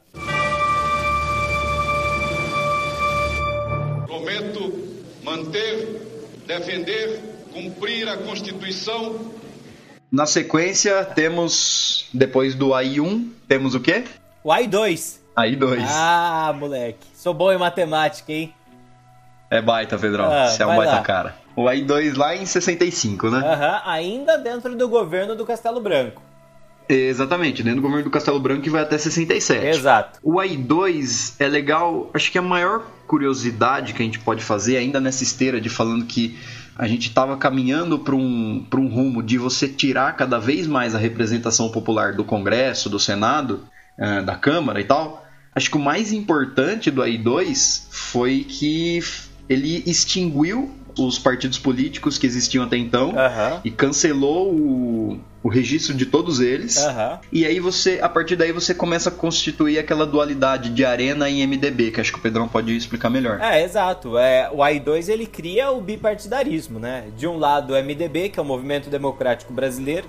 [5.30, 6.02] Manter,
[6.46, 7.20] defender,
[7.52, 9.30] cumprir a Constituição
[10.10, 14.04] Na sequência, temos, depois do AI1, temos o quê?
[14.42, 15.20] O AI2.
[15.36, 15.84] AI2.
[15.88, 17.06] Ah, moleque.
[17.14, 18.52] Sou bom em matemática, hein?
[19.48, 20.30] É baita, Pedrão.
[20.30, 21.02] Ah, Você é um baita lá.
[21.02, 21.36] cara.
[21.54, 23.38] O AI2 lá em 65, né?
[23.38, 26.22] Aham, ainda dentro do governo do Castelo Branco.
[26.92, 29.64] Exatamente, dentro do governo do Castelo Branco que vai até 67.
[29.64, 30.18] Exato.
[30.22, 35.00] O AI2 é legal, acho que a maior curiosidade que a gente pode fazer, ainda
[35.00, 36.36] nessa esteira de falando que
[36.76, 40.94] a gente estava caminhando para um, pra um rumo de você tirar cada vez mais
[40.94, 43.64] a representação popular do Congresso, do Senado,
[43.98, 45.26] eh, da Câmara e tal.
[45.54, 49.00] Acho que o mais importante do AI2 foi que
[49.48, 50.70] ele extinguiu
[51.06, 53.60] os partidos políticos que existiam até então Aham.
[53.64, 56.76] e cancelou o, o registro de todos eles.
[56.78, 57.20] Aham.
[57.32, 61.46] E aí você, a partir daí você começa a constituir aquela dualidade de arena e
[61.46, 63.40] MDB, que acho que o Pedrão pode explicar melhor.
[63.40, 64.18] É, exato.
[64.18, 67.04] É, o AI2 ele cria o bipartidarismo, né?
[67.16, 70.06] De um lado o MDB, que é o Movimento Democrático Brasileiro,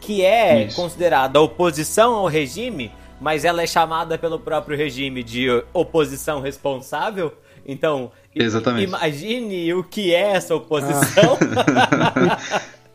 [0.00, 0.76] que é Isso.
[0.76, 7.32] considerada oposição ao regime, mas ela é chamada pelo próprio regime de oposição responsável.
[7.66, 8.88] Então, Exatamente.
[8.88, 11.38] imagine o que é essa oposição.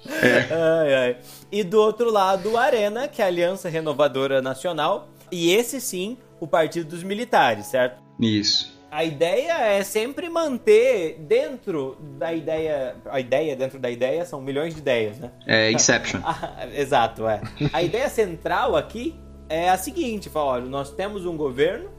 [0.04, 1.18] Ai, ai.
[1.52, 6.18] E do outro lado, o Arena, que é a Aliança Renovadora Nacional, e esse sim,
[6.40, 8.02] o Partido dos Militares, certo?
[8.20, 8.80] Isso.
[8.92, 12.96] A ideia é sempre manter dentro da ideia.
[13.10, 15.32] A ideia dentro da ideia são milhões de ideias, né?
[15.48, 16.20] É Inception.
[16.26, 17.42] Ah, exato, é.
[17.72, 19.16] A ideia central aqui
[19.48, 21.90] é a seguinte: fala, olha, nós temos um governo,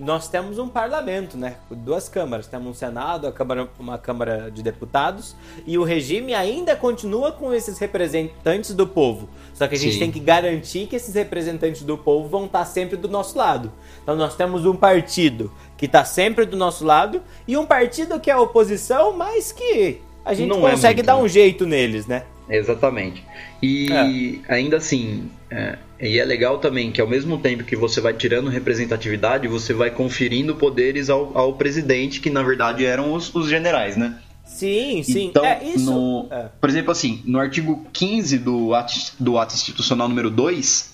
[0.00, 1.56] nós temos um parlamento, né?
[1.70, 2.46] Duas câmaras.
[2.46, 5.36] Temos um Senado, a câmara, uma Câmara de Deputados,
[5.66, 9.28] e o regime ainda continua com esses representantes do povo.
[9.52, 9.98] Só que a gente Sim.
[9.98, 13.70] tem que garantir que esses representantes do povo vão estar sempre do nosso lado.
[14.02, 18.30] Então nós temos um partido que está sempre do nosso lado e um partido que
[18.30, 21.22] é a oposição, mas que a gente Não é consegue muito, dar né?
[21.22, 22.24] um jeito neles, né?
[22.50, 23.22] Exatamente.
[23.62, 28.12] E ainda assim, é, e é legal também que ao mesmo tempo que você vai
[28.12, 33.48] tirando representatividade, você vai conferindo poderes ao, ao presidente, que na verdade eram os, os
[33.48, 34.18] generais, né?
[34.44, 35.26] Sim, sim.
[35.28, 35.84] Então, é isso.
[35.90, 36.48] no- É.
[36.60, 40.92] por exemplo, assim, no artigo 15 do ato, do ato institucional número 2,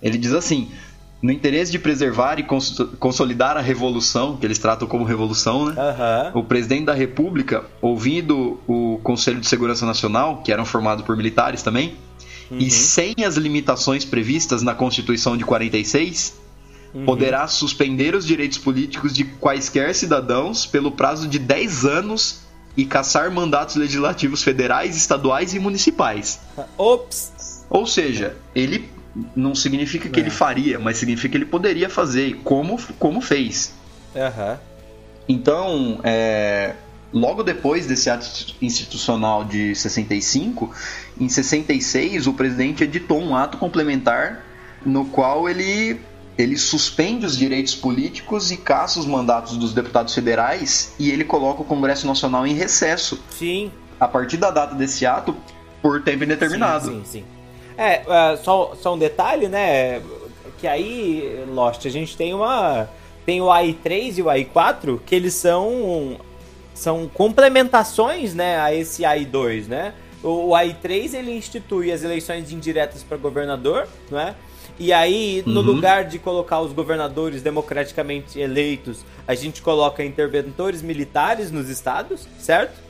[0.00, 0.70] ele diz assim:
[1.22, 5.74] no interesse de preservar e cons- consolidar a revolução, que eles tratam como revolução, né?
[5.80, 6.32] Aham.
[6.34, 11.62] O presidente da República, ouvindo o Conselho de Segurança Nacional, que eram formados por militares
[11.62, 11.94] também,
[12.50, 16.34] e sem as limitações previstas na Constituição de 46,
[17.06, 22.40] poderá suspender os direitos políticos de quaisquer cidadãos pelo prazo de 10 anos
[22.76, 26.40] e caçar mandatos legislativos federais, estaduais e municipais.
[26.76, 27.64] Ops.
[27.70, 28.90] Ou seja, ele
[29.36, 33.74] não significa que ele faria, mas significa que ele poderia fazer, e como, como fez.
[34.16, 34.58] Aham.
[35.28, 36.74] Então, é,
[37.12, 38.26] logo depois desse ato
[38.60, 40.70] institucional de 65,
[41.20, 44.44] em 66 o presidente editou um ato complementar
[44.84, 46.00] no qual ele
[46.36, 51.60] ele suspende os direitos políticos e caça os mandatos dos deputados federais e ele coloca
[51.60, 53.22] o Congresso Nacional em recesso.
[53.30, 53.70] Sim.
[54.00, 55.36] A partir da data desse ato,
[55.82, 56.86] por tempo indeterminado.
[56.86, 57.24] Sim, sim, sim.
[57.82, 60.00] É, uh, só, só um detalhe, né?
[60.58, 62.88] Que aí, Lost, a gente tem uma.
[63.26, 66.16] Tem o AI3 e o AI4, que eles são.
[66.74, 69.92] São complementações, né, a esse AI2, né?
[70.22, 74.34] O, o AI3 ele institui as eleições indiretas para governador, não é?
[74.78, 75.66] E aí, no uhum.
[75.66, 82.80] lugar de colocar os governadores democraticamente eleitos, a gente coloca interventores militares nos estados, certo?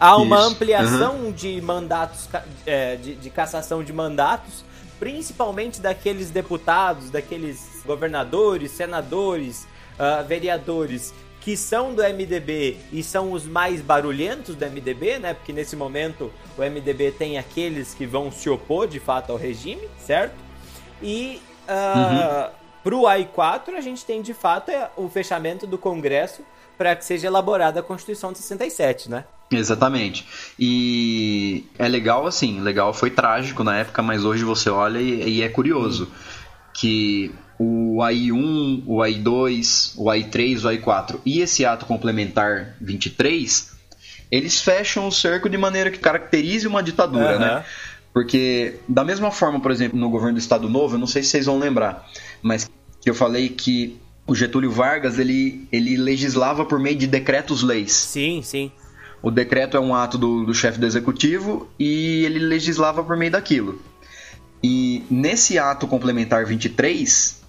[0.00, 0.48] Há uma Isso.
[0.48, 1.32] ampliação uhum.
[1.32, 2.26] de mandatos,
[2.64, 4.64] é, de, de cassação de mandatos,
[4.98, 13.46] principalmente daqueles deputados, daqueles governadores, senadores, uh, vereadores que são do MDB e são os
[13.46, 15.34] mais barulhentos do MDB, né?
[15.34, 19.86] Porque nesse momento o MDB tem aqueles que vão se opor de fato ao regime,
[19.98, 20.34] certo?
[21.02, 22.50] E uh, uhum.
[22.82, 26.42] para o AI4 a gente tem de fato é, o fechamento do Congresso
[26.76, 29.24] para que seja elaborada a Constituição de 67, né?
[29.50, 30.24] Exatamente.
[30.58, 35.42] E é legal assim, legal, foi trágico na época, mas hoje você olha e, e
[35.42, 36.08] é curioso
[36.72, 43.72] que o AI1, o AI2, o AI3, o AI4 e esse ato complementar 23,
[44.30, 47.38] eles fecham o cerco de maneira que caracterize uma ditadura, uhum.
[47.38, 47.64] né?
[48.14, 51.30] Porque da mesma forma, por exemplo, no governo do Estado Novo, eu não sei se
[51.30, 52.08] vocês vão lembrar,
[52.40, 52.70] mas
[53.00, 57.92] que eu falei que o Getúlio Vargas ele, ele legislava por meio de decretos-leis.
[57.92, 58.70] Sim, sim.
[59.22, 63.32] O decreto é um ato do, do chefe do executivo e ele legislava por meio
[63.32, 63.80] daquilo.
[64.62, 67.40] E nesse ato complementar 23,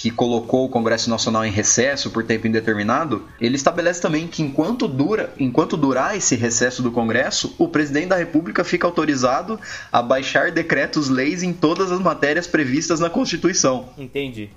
[0.00, 4.88] que colocou o Congresso Nacional em recesso por tempo indeterminado, ele estabelece também que enquanto
[4.88, 9.60] dura, enquanto durar esse recesso do Congresso, o presidente da República fica autorizado
[9.92, 13.90] a baixar decretos-leis em todas as matérias previstas na Constituição.
[13.98, 14.48] Entendi.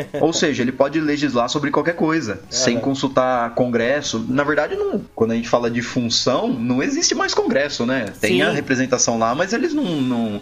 [0.20, 4.24] Ou seja, ele pode legislar sobre qualquer coisa, é, sem consultar Congresso.
[4.28, 8.06] Na verdade, não, quando a gente fala de função, não existe mais Congresso, né?
[8.20, 8.42] Tem Sim.
[8.42, 10.40] a representação lá, mas eles não, não,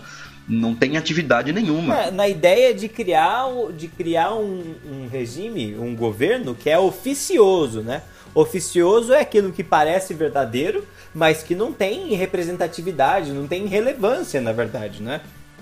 [0.48, 1.94] não têm atividade nenhuma.
[1.94, 3.46] É, na ideia de criar,
[3.76, 8.02] de criar um, um regime, um governo que é oficioso, né?
[8.34, 10.84] Oficioso é aquilo que parece verdadeiro,
[11.14, 15.20] mas que não tem representatividade, não tem relevância, na verdade, né?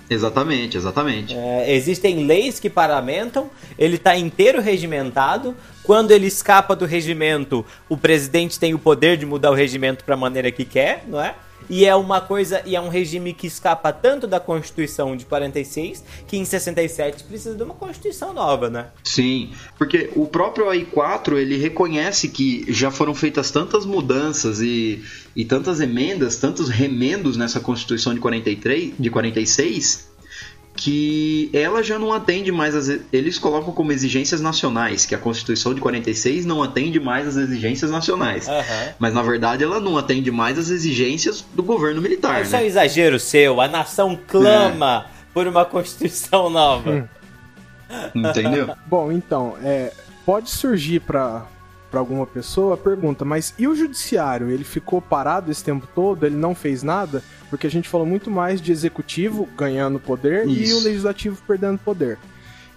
[0.09, 1.35] Exatamente, exatamente.
[1.35, 5.57] É, existem leis que paramentam, ele está inteiro regimentado.
[5.83, 10.15] Quando ele escapa do regimento, o presidente tem o poder de mudar o regimento para
[10.15, 11.35] a maneira que quer, não é?
[11.69, 16.05] E é uma coisa, e é um regime que escapa tanto da Constituição de 46,
[16.27, 18.89] que em 67 precisa de uma Constituição nova, né?
[19.05, 25.03] Sim, porque o próprio AI4, ele reconhece que já foram feitas tantas mudanças e,
[25.35, 30.12] e tantas emendas, tantos remendos nessa Constituição de 43, de 46,
[30.83, 35.73] que ela já não atende mais as, eles colocam como exigências nacionais que a Constituição
[35.73, 38.93] de 46 não atende mais as exigências nacionais uhum.
[38.99, 42.59] mas na verdade ela não atende mais as exigências do governo militar isso né?
[42.59, 45.25] é um exagero seu a nação clama é.
[45.33, 47.09] por uma Constituição nova
[48.13, 49.93] entendeu bom então é,
[50.27, 51.47] pode surgir para
[51.93, 54.49] para alguma pessoa, pergunta, mas e o judiciário?
[54.49, 56.25] Ele ficou parado esse tempo todo?
[56.25, 57.23] Ele não fez nada?
[57.51, 60.73] Porque a gente falou muito mais de executivo ganhando poder Isso.
[60.73, 62.19] e o legislativo perdendo poder.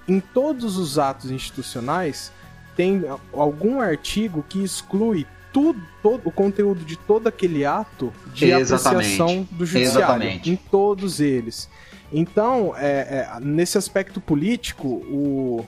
[0.05, 2.29] Em todos os atos institucionais,
[2.75, 8.87] tem algum artigo que exclui tudo, todo, o conteúdo de todo aquele ato de Exatamente.
[8.87, 9.99] apreciação do judiciário.
[9.99, 10.51] Exatamente.
[10.51, 11.69] Em todos eles.
[12.11, 15.65] Então, é, é, nesse aspecto político, o,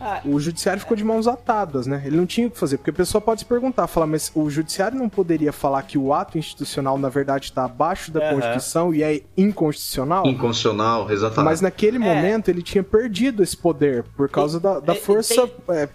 [0.00, 2.02] ah, o judiciário ficou de mãos atadas, né?
[2.04, 4.48] Ele não tinha o que fazer, porque a pessoa pode se perguntar, falar, mas o
[4.50, 8.34] judiciário não poderia falar que o ato institucional, na verdade, está abaixo da uhum.
[8.34, 10.26] Constituição e é inconstitucional?
[10.26, 11.44] Inconstitucional, exatamente.
[11.44, 12.00] Mas naquele é.
[12.00, 15.46] momento ele tinha perdido esse poder por causa e, da, da, força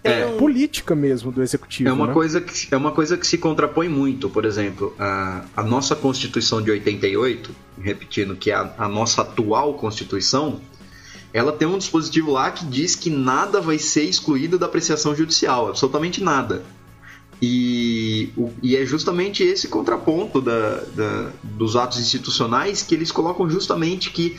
[0.01, 0.37] tem, é, um...
[0.37, 1.89] política mesmo do executivo.
[1.89, 2.13] É uma, né?
[2.13, 6.61] coisa que, é uma coisa que se contrapõe muito, por exemplo, a, a nossa Constituição
[6.61, 10.59] de 88, repetindo que é a, a nossa atual Constituição,
[11.33, 15.69] ela tem um dispositivo lá que diz que nada vai ser excluído da apreciação judicial,
[15.69, 16.63] absolutamente nada.
[17.41, 23.49] E, o, e é justamente esse contraponto da, da, dos atos institucionais que eles colocam
[23.49, 24.37] justamente que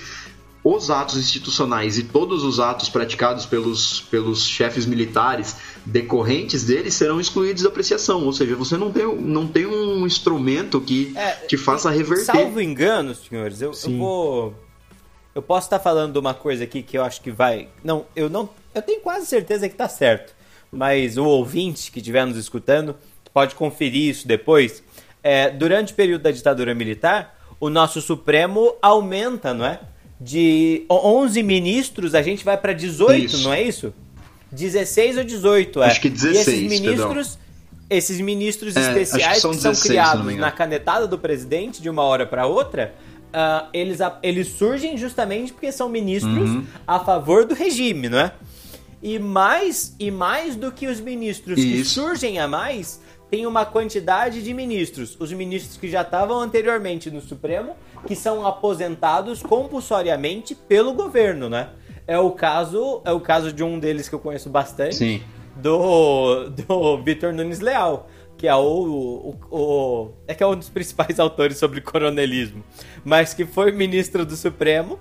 [0.64, 7.20] os atos institucionais e todos os atos praticados pelos, pelos chefes militares decorrentes deles serão
[7.20, 8.24] excluídos da apreciação.
[8.24, 12.26] Ou seja, você não tem, não tem um instrumento que é, te faça reverter.
[12.26, 14.54] Salvo engano, senhores, eu, eu vou
[15.34, 17.68] eu posso estar falando de uma coisa aqui que eu acho que vai.
[17.82, 18.48] Não, eu não.
[18.74, 20.34] Eu tenho quase certeza que está certo.
[20.70, 22.96] Mas o ouvinte que estiver nos escutando
[23.32, 24.82] pode conferir isso depois.
[25.22, 29.80] É, durante o período da ditadura militar, o nosso Supremo aumenta, não é?
[30.20, 33.44] De 11 ministros, a gente vai para 18, isso.
[33.44, 33.92] não é isso?
[34.50, 35.86] 16 ou 18, é.
[35.86, 37.38] Acho que 16, e esses ministros,
[37.88, 42.02] esses ministros é, especiais que, que são 16, criados na canetada do presidente de uma
[42.02, 42.94] hora para outra,
[43.32, 46.66] uh, eles, eles surgem justamente porque são ministros uhum.
[46.86, 48.32] a favor do regime, não é?
[49.02, 51.72] E mais, e mais do que os ministros Isso.
[51.72, 55.16] que surgem a mais, tem uma quantidade de ministros.
[55.18, 57.74] Os ministros que já estavam anteriormente no Supremo,
[58.06, 61.70] que são aposentados compulsoriamente pelo governo, né?
[62.06, 65.22] É o caso, é o caso de um deles que eu conheço bastante, Sim.
[65.56, 68.08] do do Vitor Nunes Leal,
[68.42, 72.64] que é o, o, o, é que é um dos principais autores sobre coronelismo,
[73.04, 74.98] mas que foi ministro do Supremo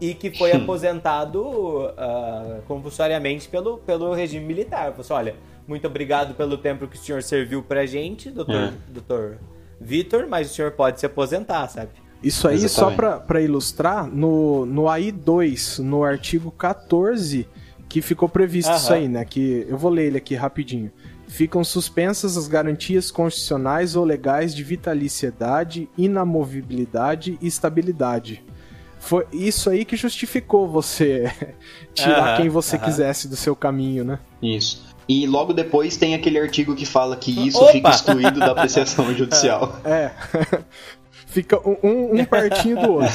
[0.00, 4.92] e que foi aposentado uh, compulsoriamente pelo, pelo regime militar.
[4.92, 5.34] Falou assim, olha,
[5.66, 8.72] muito obrigado pelo tempo que o senhor serviu pra gente, doutor, é.
[8.86, 9.38] doutor
[9.80, 11.90] Vitor, mas o senhor pode se aposentar, sabe?
[12.22, 13.00] Isso aí, Exatamente.
[13.00, 17.48] só para ilustrar, no, no AI2, no artigo 14,
[17.88, 18.78] que ficou previsto Aham.
[18.78, 19.24] isso aí, né?
[19.24, 20.92] Que eu vou ler ele aqui rapidinho.
[21.26, 28.44] Ficam suspensas as garantias constitucionais ou legais de vitaliciedade, inamovibilidade e estabilidade.
[28.98, 31.30] Foi isso aí que justificou você
[31.92, 34.18] tirar quem você quisesse do seu caminho, né?
[34.42, 34.84] Isso.
[35.08, 37.72] E logo depois tem aquele artigo que fala que isso Opa!
[37.72, 39.78] fica excluído da apreciação judicial.
[39.84, 40.10] É.
[41.26, 43.10] Fica um, um pertinho do outro.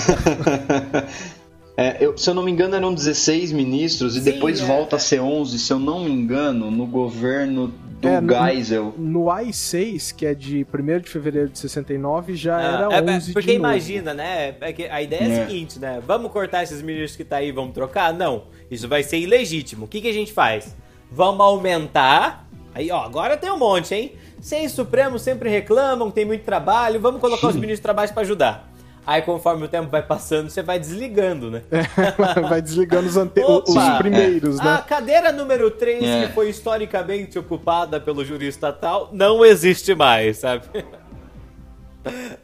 [1.79, 4.65] É, eu, se eu não me engano, eram 16 ministros e Sim, depois é.
[4.65, 7.69] volta a ser 11, se eu não me engano, no governo
[8.01, 8.93] do é, Geisel.
[8.97, 13.15] No, no AI-6, que é de 1 de fevereiro de 69, já ah, era é,
[13.15, 14.55] 11 Porque imagina, né?
[14.59, 15.47] É a ideia é, a é.
[15.47, 16.01] seguinte, né?
[16.05, 18.13] Vamos cortar esses ministros que tá aí, vamos trocar?
[18.13, 19.85] Não, isso vai ser ilegítimo.
[19.85, 20.75] O que, que a gente faz?
[21.09, 22.45] Vamos aumentar.
[22.75, 24.11] Aí, ó, agora tem um monte, hein?
[24.41, 28.68] Seis Supremos sempre reclamam, tem muito trabalho, vamos colocar os ministros de trabalho para ajudar.
[29.09, 31.63] Aí, conforme o tempo vai passando, você vai desligando, né?
[31.71, 31.81] É,
[32.47, 33.41] vai desligando os, ante...
[33.41, 34.63] os primeiros, é.
[34.63, 34.73] né?
[34.75, 36.27] A cadeira número 3, é.
[36.27, 40.67] que foi historicamente ocupada pelo júri estatal, não existe mais, sabe?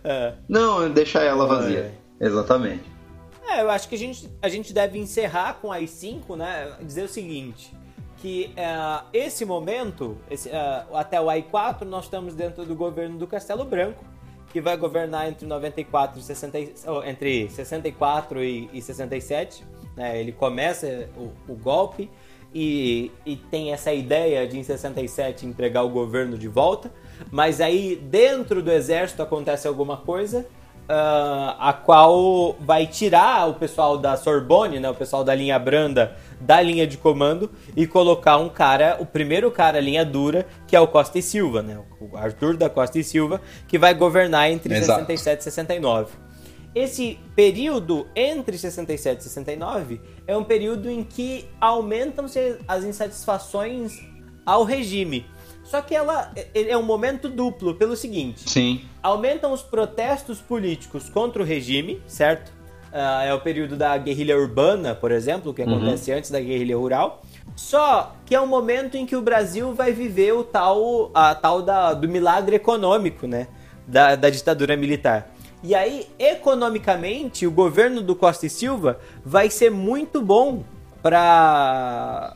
[0.03, 0.33] é.
[0.49, 1.93] Não, deixa ela vazia.
[2.19, 2.25] É.
[2.25, 2.83] Exatamente.
[3.47, 6.73] É, eu acho que a gente, a gente deve encerrar com as 5, né?
[6.81, 7.71] Dizer o seguinte
[8.17, 13.27] que uh, esse momento, esse, uh, até o AI4, nós estamos dentro do governo do
[13.27, 14.03] Castelo Branco,
[14.55, 19.65] que vai governar entre 94 e 60, oh, entre 64 e, e 67.
[19.97, 20.17] Né?
[20.17, 22.09] Ele começa o, o golpe
[22.53, 26.89] e, e, tem essa ideia de em 67 entregar o governo de volta,
[27.29, 30.45] mas aí dentro do exército acontece alguma coisa
[30.85, 36.15] Uh, a qual vai tirar o pessoal da Sorbonne, né, o pessoal da linha branda,
[36.39, 40.79] da linha de comando e colocar um cara, o primeiro cara linha dura, que é
[40.79, 44.73] o Costa e Silva, né, o Arthur da Costa e Silva, que vai governar entre
[44.73, 45.01] Exato.
[45.01, 46.25] 67 e 69.
[46.75, 53.93] Esse período entre 67 e 69 é um período em que aumentam-se as insatisfações
[54.45, 55.25] ao regime.
[55.63, 58.81] Só que ela é, é um momento duplo pelo seguinte: Sim.
[59.01, 62.51] aumentam os protestos políticos contra o regime, certo?
[62.95, 65.75] Uh, é o período da guerrilha urbana, por exemplo, que uhum.
[65.75, 66.17] acontece uhum.
[66.17, 67.21] antes da guerrilha rural.
[67.53, 71.61] Só que é um momento em que o Brasil vai viver o tal, a tal
[71.61, 73.49] da, do milagre econômico, né?
[73.85, 75.29] Da, da ditadura militar.
[75.61, 80.63] E aí, economicamente, o governo do Costa e Silva vai ser muito bom
[81.03, 82.33] para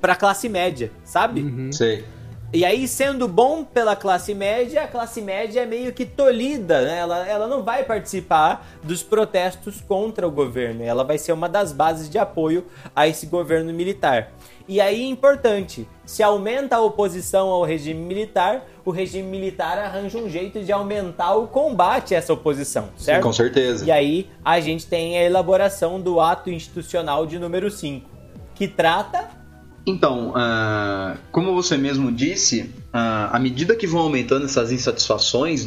[0.00, 1.42] pra classe média, sabe?
[1.42, 1.70] Uhum.
[1.70, 2.06] Sei.
[2.52, 6.98] E aí, sendo bom pela classe média, a classe média é meio que tolhida, né?
[6.98, 10.82] Ela, ela não vai participar dos protestos contra o governo.
[10.82, 14.32] Ela vai ser uma das bases de apoio a esse governo militar.
[14.66, 20.28] E aí, importante, se aumenta a oposição ao regime militar, o regime militar arranja um
[20.28, 23.18] jeito de aumentar o combate a essa oposição, certo?
[23.18, 23.84] Sim, com certeza.
[23.84, 28.10] E aí, a gente tem a elaboração do ato institucional de número 5,
[28.56, 29.39] que trata
[29.86, 32.62] então, uh, como você mesmo disse,
[32.92, 35.66] uh, à medida que vão aumentando essas insatisfações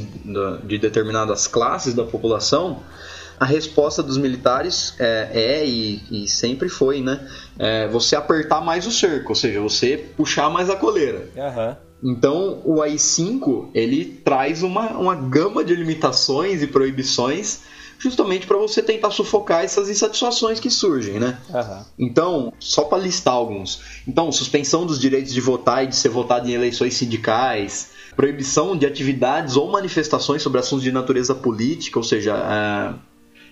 [0.63, 2.81] de determinadas classes da população,
[3.39, 7.27] a resposta dos militares é, é e, e, sempre foi, né?
[7.57, 11.27] É você apertar mais o cerco, ou seja, você puxar mais a coleira.
[11.35, 12.11] Uhum.
[12.11, 17.61] Então, o AI-5 ele traz uma, uma gama de limitações e proibições
[18.03, 21.37] justamente para você tentar sufocar essas insatisfações que surgem, né?
[21.49, 21.85] Uhum.
[21.97, 23.81] Então, só para listar alguns.
[24.05, 28.85] Então, suspensão dos direitos de votar e de ser votado em eleições sindicais, proibição de
[28.85, 32.99] atividades ou manifestações sobre assuntos de natureza política, ou seja,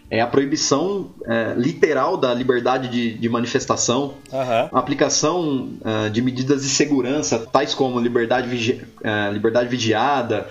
[0.09, 4.77] é, é a proibição é, literal da liberdade de, de manifestação, uhum.
[4.77, 10.45] aplicação é, de medidas de segurança, tais como liberdade, vigi é, liberdade vigiada,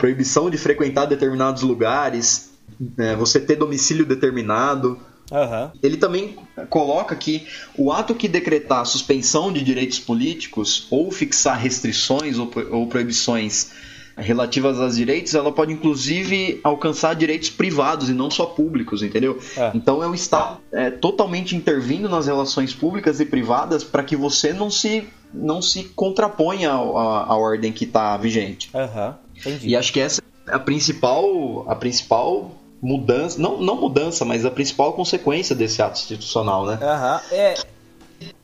[0.00, 2.49] proibição de frequentar determinados lugares,
[2.98, 4.98] é, você ter domicílio determinado.
[5.30, 5.70] Uhum.
[5.82, 6.36] Ele também
[6.68, 12.86] coloca que o ato que decretar suspensão de direitos políticos ou fixar restrições ou, ou
[12.88, 13.70] proibições
[14.16, 19.38] relativas aos direitos, ela pode inclusive alcançar direitos privados e não só públicos, entendeu?
[19.56, 19.70] É.
[19.74, 24.52] Então é o Estado é, totalmente intervindo nas relações públicas e privadas para que você
[24.52, 28.70] não se, não se contraponha à, à, à ordem que está vigente.
[29.36, 29.68] Entendi.
[29.68, 34.50] E acho que essa é a principal, a principal mudança, não, não mudança, mas a
[34.50, 36.78] principal consequência desse ato institucional, né?
[36.80, 37.54] Aham, é,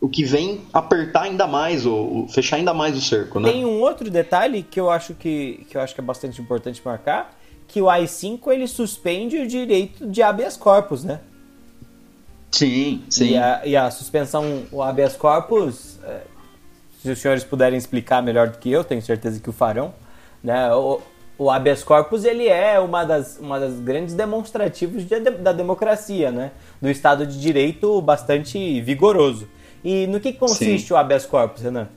[0.01, 3.51] O que vem apertar ainda mais, ou fechar ainda mais o cerco, né?
[3.51, 6.83] Tem um outro detalhe que eu acho que, que eu acho que é bastante importante
[6.85, 7.35] marcar,
[7.67, 11.21] que o AI-5 ele suspende o direito de habeas corpus, né?
[12.51, 13.31] Sim, sim.
[13.31, 16.21] E a, e a suspensão, o habeas corpus, é,
[17.03, 19.93] se os senhores puderem explicar melhor do que eu, tenho certeza que o farão,
[20.43, 20.73] né?
[20.75, 21.01] O,
[21.39, 26.53] o habeas corpus ele é uma das, uma das grandes demonstrativos de- da democracia, né?
[26.81, 29.49] Do Estado de Direito bastante vigoroso.
[29.85, 30.95] E no que consiste Sim.
[30.95, 31.89] o habeas corpus, Renan?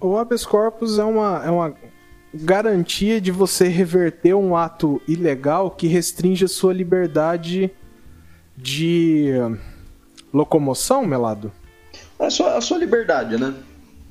[0.00, 1.74] O habeas corpus é uma, é uma
[2.34, 7.70] garantia de você reverter um ato ilegal que restringe a sua liberdade
[8.56, 9.30] de
[10.32, 11.50] locomoção, Melado?
[12.18, 13.54] A sua, a sua liberdade, né?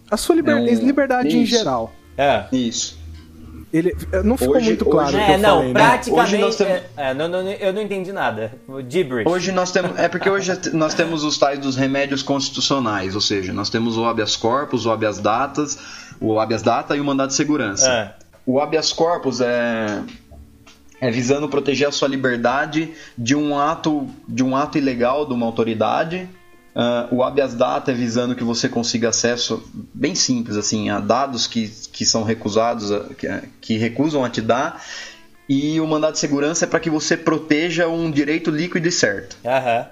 [0.10, 1.52] A sua liber- É um- liberdade em isso.
[1.58, 1.92] geral.
[2.18, 2.46] É.
[2.52, 2.98] Isso.
[3.74, 3.94] Ele
[4.24, 5.80] não ficou Hoje- muito claro hoje- o que É, eu não, falei, né?
[5.80, 6.12] praticamente.
[6.34, 8.54] Hoje nós temos- é, não, não, eu não entendi nada.
[8.90, 9.28] Gibberish.
[9.30, 10.00] Hoje nós temos.
[10.00, 14.06] É porque hoje nós temos os tais dos remédios constitucionais, ou seja, nós temos o
[14.06, 15.78] habeas corpus, o habeas datas,
[16.22, 17.90] o habeas data e o mandado de segurança.
[17.92, 18.14] É.
[18.46, 20.02] O habeas corpus é,
[21.02, 25.46] é visando proteger a sua liberdade de um ato, de um ato ilegal de uma
[25.46, 26.30] autoridade.
[26.80, 31.48] Ah, o habeas data é visando que você consiga acesso, bem simples, assim, a dados
[31.48, 33.28] que, que são recusados, a- que,
[33.60, 34.80] que recusam a te dar.
[35.50, 39.36] E o mandado de segurança é para que você proteja um direito líquido e certo.
[39.44, 39.88] Aham.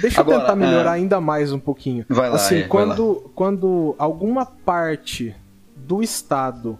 [0.00, 2.06] Deixa eu Agora, tentar melhorar ainda mais um pouquinho.
[2.08, 5.34] Vai lá, assim, é, vai quando, quando alguma parte
[5.74, 6.78] do Estado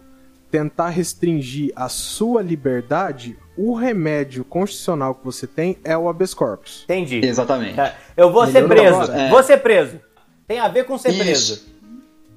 [0.49, 6.83] tentar restringir a sua liberdade, o remédio constitucional que você tem é o habeas corpus.
[6.85, 7.21] Entendi.
[7.23, 7.75] Exatamente.
[7.75, 7.95] Tá.
[8.17, 9.11] Eu vou ser preso.
[9.11, 9.29] É.
[9.29, 9.99] Vou ser preso.
[10.47, 11.53] Tem a ver com ser preso.
[11.53, 11.73] Isso.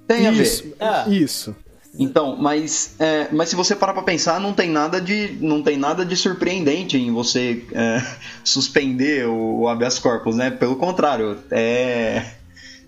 [0.06, 0.42] Tem a ver.
[0.42, 1.04] Isso, Ah.
[1.08, 1.56] isso.
[1.98, 5.78] Então, mas, é, mas se você parar pra pensar, não tem nada de, não tem
[5.78, 8.02] nada de surpreendente em você é,
[8.44, 10.50] suspender o, o habeas corpus, né?
[10.50, 12.22] Pelo contrário, é,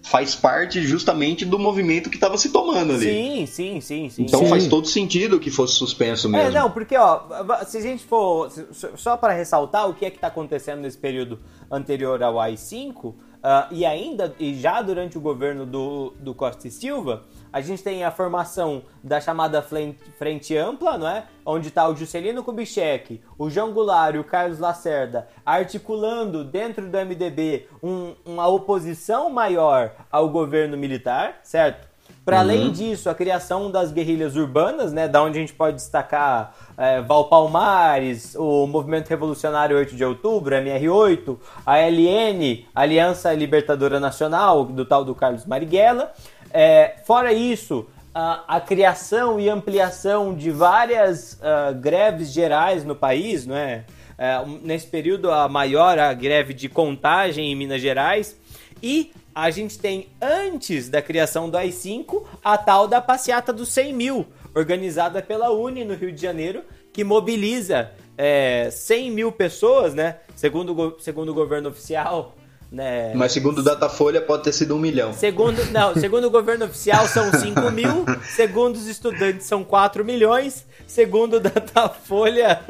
[0.08, 3.04] faz parte justamente do movimento que estava se tomando ali.
[3.04, 4.22] Sim, sim, sim, sim.
[4.22, 4.48] Então Sim.
[4.48, 6.48] faz todo sentido que fosse suspenso mesmo.
[6.48, 7.20] É, não, porque, ó,
[7.66, 8.50] se a gente for.
[8.96, 11.38] Só para ressaltar o que é que tá acontecendo nesse período
[11.70, 16.70] anterior ao AI-5, ah, e ainda, e já durante o governo do, do Costa e
[16.70, 21.24] Silva, a gente tem a formação da chamada Frente, Ampla, não é?
[21.44, 26.96] Onde tá o Juscelino Kubitschek, o João Goulart e o Carlos Lacerda articulando dentro do
[26.98, 31.88] MDB um- uma oposição maior ao governo militar, certo?
[32.24, 36.54] Para além disso, a criação das guerrilhas urbanas, né, da onde a gente pode destacar
[36.76, 44.84] é, Valpalmares, o Movimento Revolucionário 8 de Outubro, MR8, a LN, Aliança Libertadora Nacional, do
[44.84, 46.12] tal do Carlos Marighella.
[46.52, 53.46] É, fora isso, a, a criação e ampliação de várias ah, greves gerais no país,
[53.46, 53.84] não é?
[54.18, 58.36] É, nesse período, a maior a greve de contagem em Minas Gerais.
[58.82, 63.92] E a gente tem, antes da criação do AI-5, a tal da passeata dos 100
[63.92, 70.16] mil, organizada pela Uni no Rio de Janeiro, que mobiliza é, 100 mil pessoas, né?
[70.34, 72.34] Segundo, segundo o governo oficial,
[72.70, 73.12] né?
[73.14, 75.12] Mas segundo o Datafolha pode ter sido um milhão.
[75.12, 78.04] Segundo, não, segundo o governo oficial são 5 mil,
[78.34, 82.60] segundo os estudantes são 4 milhões, segundo o Datafolha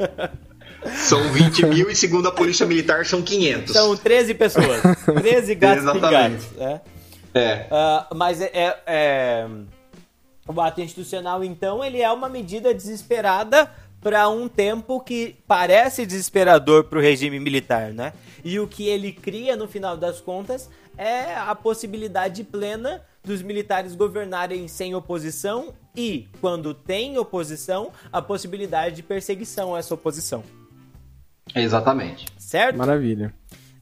[0.95, 3.73] São 20 mil e segundo a Polícia Militar são 500.
[3.73, 4.81] são 13 pessoas,
[5.21, 6.45] 13 gatos Exatamente.
[6.45, 6.51] pingados.
[6.57, 6.81] né?
[7.33, 7.67] É.
[7.69, 9.47] Ah, mas é, é- é-
[10.47, 13.69] o ato institucional, então, ele é uma medida desesperada
[14.01, 18.13] para um tempo que parece desesperador para o regime militar, né?
[18.43, 23.95] E o que ele cria, no final das contas, é a possibilidade plena dos militares
[23.95, 30.43] governarem sem oposição e, quando tem oposição, a possibilidade de perseguição a essa oposição.
[31.55, 32.25] Exatamente.
[32.37, 32.77] Certo?
[32.77, 33.33] Maravilha.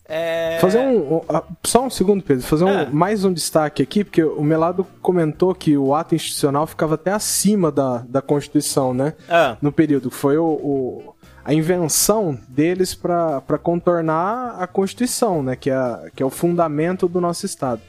[0.10, 0.58] É...
[0.62, 2.42] Fazer um, um- ah, só um segundo, Pedro.
[2.44, 2.90] Fazer um- Ah.
[2.90, 7.70] mais um destaque aqui, porque o Melado comentou que o ato institucional ficava até acima
[7.70, 9.14] da, da Constituição, né?
[9.30, 11.14] Ah, No período que foi o, o-
[11.48, 15.56] a invenção deles para contornar a Constituição, né?
[15.56, 17.82] Que é, que é o fundamento do nosso Estado.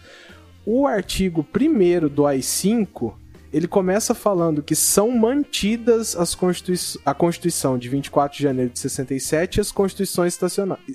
[0.64, 3.14] O artigo 1 do AI-5
[3.52, 8.78] ele começa falando que são mantidas as Constitui a Constituição de 24 de janeiro de
[8.78, 10.38] 67 e as Constituições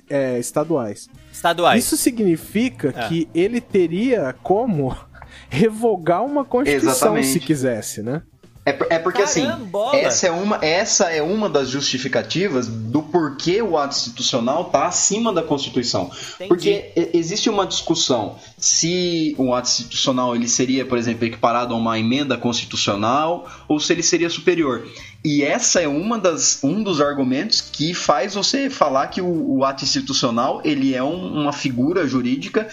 [0.08, 1.10] é, estaduais.
[1.30, 1.84] estaduais.
[1.84, 3.08] Isso significa É.
[3.08, 4.96] que ele teria como
[5.50, 7.26] revogar uma Constituição Exatamente.
[7.26, 8.22] se quisesse, né?
[8.66, 9.90] É, é porque Carambola.
[9.90, 14.86] assim, essa é, uma, essa é uma das justificativas do porquê o ato institucional está
[14.86, 16.10] acima da Constituição.
[16.36, 16.48] Entendi.
[16.48, 21.98] Porque existe uma discussão se o ato institucional ele seria, por exemplo, equiparado a uma
[21.98, 24.86] emenda constitucional ou se ele seria superior.
[25.26, 29.64] E essa é uma das, um dos argumentos que faz você falar que o, o
[29.64, 32.68] ato institucional ele é um- uma figura jurídica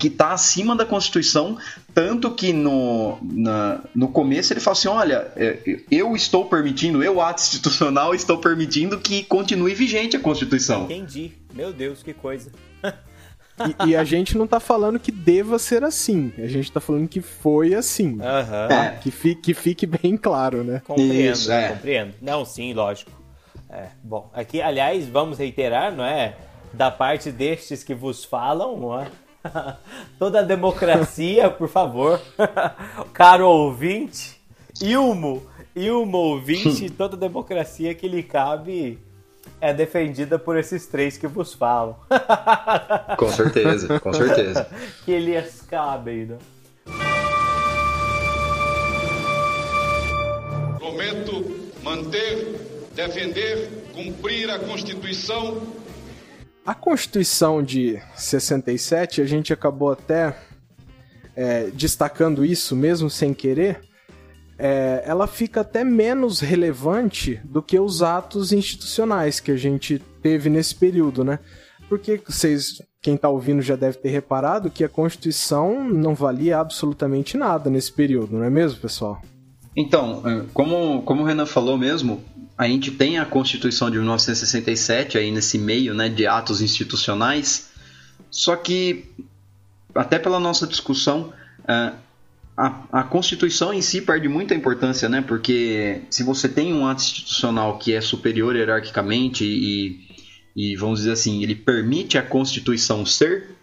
[0.00, 1.56] que está acima da Constituição,
[1.94, 5.58] tanto que no, na- no começo ele fala assim, olha, é,
[5.90, 10.84] eu estou permitindo, eu ato institucional estou permitindo que continue vigente a Constituição.
[10.86, 11.30] Entendi.
[11.54, 12.50] Meu Deus, que coisa.
[13.86, 16.32] E, e a gente não tá falando que deva ser assim.
[16.38, 18.18] A gente tá falando que foi assim.
[18.20, 18.68] Aham.
[18.70, 18.90] É.
[19.02, 20.80] Que, fi- que fique bem claro, né?
[20.86, 21.68] Compreendo, Isso, é.
[21.68, 22.14] compreendo.
[22.20, 23.10] Não, sim, lógico.
[23.70, 26.36] É, bom, aqui, aliás, vamos reiterar, não é?
[26.74, 29.06] Da parte destes que vos falam, não é?
[30.18, 32.20] Toda a democracia, por favor.
[33.12, 34.40] Caro ouvinte,
[34.80, 35.42] Ilmo,
[35.74, 38.98] Ilmo ouvinte, toda a democracia que lhe cabe
[39.62, 41.96] é defendida por esses três que vos falam.
[43.16, 44.68] Com certeza, com certeza.
[45.06, 46.38] que lhes cabem, né?
[50.76, 52.56] Prometo manter,
[52.92, 55.62] defender, cumprir a Constituição
[56.66, 60.36] A Constituição de 67, a gente acabou até
[61.36, 63.80] é, destacando isso mesmo sem querer,
[64.64, 70.48] é, ela fica até menos relevante do que os atos institucionais que a gente teve
[70.48, 71.40] nesse período, né?
[71.88, 77.36] Porque vocês, quem tá ouvindo já deve ter reparado que a Constituição não valia absolutamente
[77.36, 79.20] nada nesse período, não é mesmo, pessoal?
[79.76, 82.22] Então, eh, como, como o Renan falou mesmo,
[82.56, 87.68] a gente tem a Constituição de 1967 aí nesse meio né, de atos institucionais,
[88.30, 89.10] só que,
[89.92, 91.32] até pela nossa discussão,
[91.66, 91.92] eh,
[92.56, 95.22] a, a Constituição em si perde muita importância, né?
[95.26, 99.98] Porque se você tem um ato institucional que é superior hierarquicamente e,
[100.54, 103.56] e vamos dizer assim, ele permite a Constituição ser,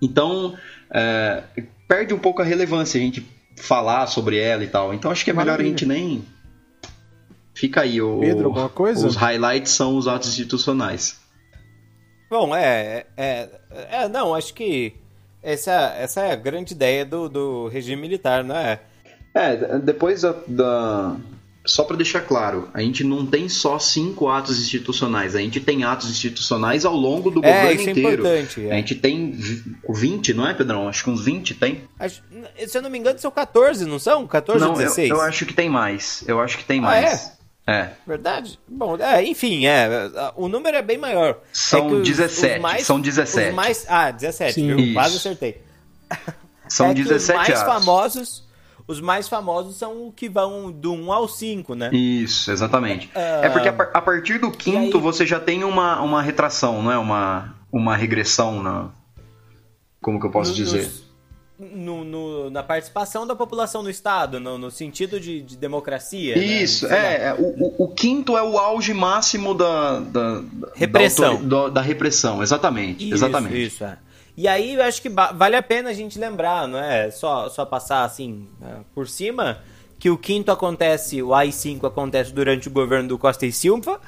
[0.00, 0.56] então
[0.92, 1.42] eh,
[1.88, 3.26] perde um pouco a relevância a gente
[3.56, 4.94] falar sobre ela e tal.
[4.94, 6.24] Então acho que é melhor a gente nem.
[7.54, 9.06] Fica aí, o, Pedro, alguma coisa?
[9.06, 11.20] os highlights são os atos institucionais.
[12.30, 13.48] Bom, é, é,
[13.90, 14.08] é.
[14.08, 14.94] Não, acho que
[15.42, 18.80] essa, essa é a grande ideia do, do regime militar, não é?
[19.34, 20.34] É, depois da.
[20.46, 21.16] da-
[21.64, 25.84] Só para deixar claro, a gente não tem só cinco atos institucionais, a gente tem
[25.84, 28.22] atos institucionais ao longo do É, governo isso é inteiro.
[28.26, 28.72] importante, é.
[28.72, 30.88] A gente tem vi- 20, não é, Pedrão?
[30.88, 31.82] Acho que uns 20 tem.
[32.00, 32.20] Acho-
[32.66, 34.26] se eu não me engano, são 14, não são?
[34.26, 35.08] 14 não, ou eu, 16?
[35.10, 36.24] eu acho que tem mais.
[36.26, 37.26] Eu acho que tem Ah, mais.
[37.26, 37.32] é?
[38.06, 38.58] Verdade?
[38.68, 39.88] Bom, é, enfim, é,
[40.36, 41.38] o número é bem maior.
[41.52, 43.48] São É que os- 17, são 17.
[43.50, 44.66] Os mais, ah, 17, Sim.
[44.66, 44.78] viu?
[44.80, 44.94] Isso.
[44.94, 45.62] Quase acertei.
[46.68, 47.74] São é que 17 os mais atos.
[47.74, 48.48] famosos,
[48.86, 51.88] os mais famosos são o que vão do 1 ao 5, né?
[51.92, 53.10] Isso, exatamente.
[53.14, 56.90] é porque a, a partir do quinto aí- você já tem uma, uma retração, não
[56.92, 56.98] é?
[56.98, 58.88] Uma, uma regressão na.
[60.00, 60.82] Como que eu posso No- dizer?
[60.82, 61.01] nos-
[61.72, 66.36] no- no- na participação da população no Estado, no, no sentido de, de democracia.
[66.36, 66.42] né?
[66.44, 66.96] Isso, lá.
[66.96, 67.24] é.
[67.28, 70.00] é, O, o- quinto é o auge máximo da.
[70.00, 70.42] da
[70.74, 71.24] Repressão.
[71.24, 73.04] Da, autori- da- da repressão, exatamente.
[73.04, 73.62] Isso, exatamente.
[73.66, 73.98] Isso, é.
[74.36, 77.10] E aí eu acho que vale a pena a gente lembrar, não é?
[77.10, 79.58] Só, só passar assim é, por cima
[79.98, 84.00] que o quinto acontece, o AI-5 acontece durante o governo do Costa e Silva,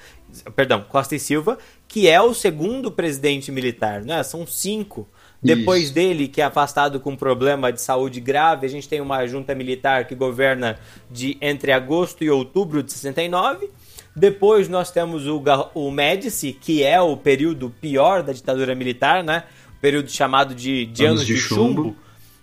[0.56, 1.56] perdão, Costa e Silva,
[1.86, 4.20] que é o segundo presidente militar, né?
[4.24, 5.06] São cinco.
[5.44, 5.94] Depois Isso.
[5.94, 10.06] dele, que é afastado com problema de saúde grave, a gente tem uma junta militar
[10.06, 10.78] que governa
[11.10, 13.68] de entre agosto e outubro de 69.
[14.16, 15.42] Depois nós temos o,
[15.74, 19.44] o Médici, que é o período pior da ditadura militar, né?
[19.76, 21.96] O período chamado de, de anos, Anos de, de chumbo, chumbo.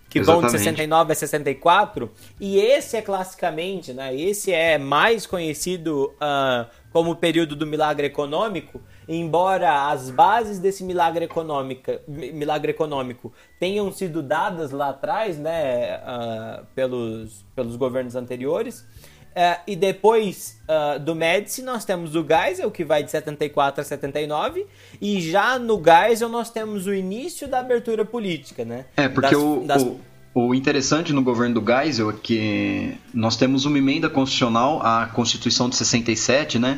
[0.08, 0.60] que vão de Exatamente.
[0.60, 2.12] 69 a 64.
[2.40, 4.16] E esse é classicamente, né?
[4.16, 10.84] Esse é mais conhecido ah, como o período do milagre econômico, embora as bases desse
[10.84, 16.00] milagre, econômica, mi- milagre econômico tenham sido dadas lá atrás, né?
[16.06, 18.86] ah, pelos, pelos governos anteriores.
[19.34, 23.84] É, e depois ah, do Médici nós temos o Geisel, que vai de 74 a
[23.84, 24.66] 79,
[25.02, 28.86] e já no Geisel nós temos o início da abertura política, né?
[28.98, 30.00] É, porque Das- o, das- o,
[30.36, 35.70] o interessante no governo do Geisel é que nós temos uma emenda constitucional, a Constituição
[35.70, 36.78] de 67, né?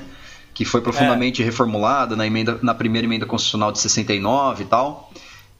[0.53, 1.45] Que foi profundamente É.
[1.45, 5.11] reformulada na, emenda, na primeira emenda constitucional de 69 e tal.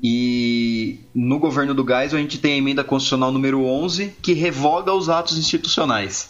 [0.06, 4.94] E no governo do Geisel a gente tem a emenda constitucional número 11, que revoga
[4.94, 6.30] os atos institucionais.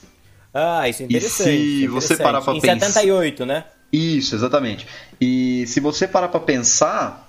[0.54, 1.44] Ah, isso é interessante.
[1.44, 2.18] se isso é você interessante.
[2.24, 3.66] parar pra Em pensar- 78, né?
[3.92, 4.88] Isso, exatamente.
[5.20, 7.28] E se você parar pra pensar,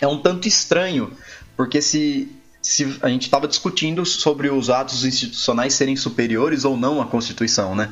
[0.00, 1.10] é um tanto estranho,
[1.56, 2.30] porque se
[2.64, 7.74] se a gente estava discutindo sobre os atos institucionais serem superiores ou não à Constituição,
[7.74, 7.90] né?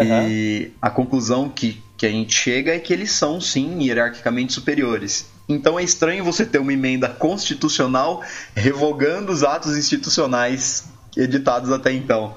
[0.00, 0.28] Uhum.
[0.28, 5.30] E a conclusão que, que a gente chega é que eles são, sim, hierarquicamente superiores.
[5.48, 8.22] Então é estranho você ter uma emenda constitucional
[8.54, 10.84] revogando os atos institucionais
[11.16, 12.34] editados até então.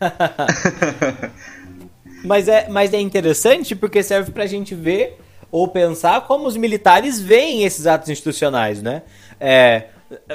[2.24, 5.18] mas, é, mas é interessante porque serve pra gente ver
[5.50, 9.02] ou pensar como os militares veem esses atos institucionais, né?
[9.38, 9.88] É,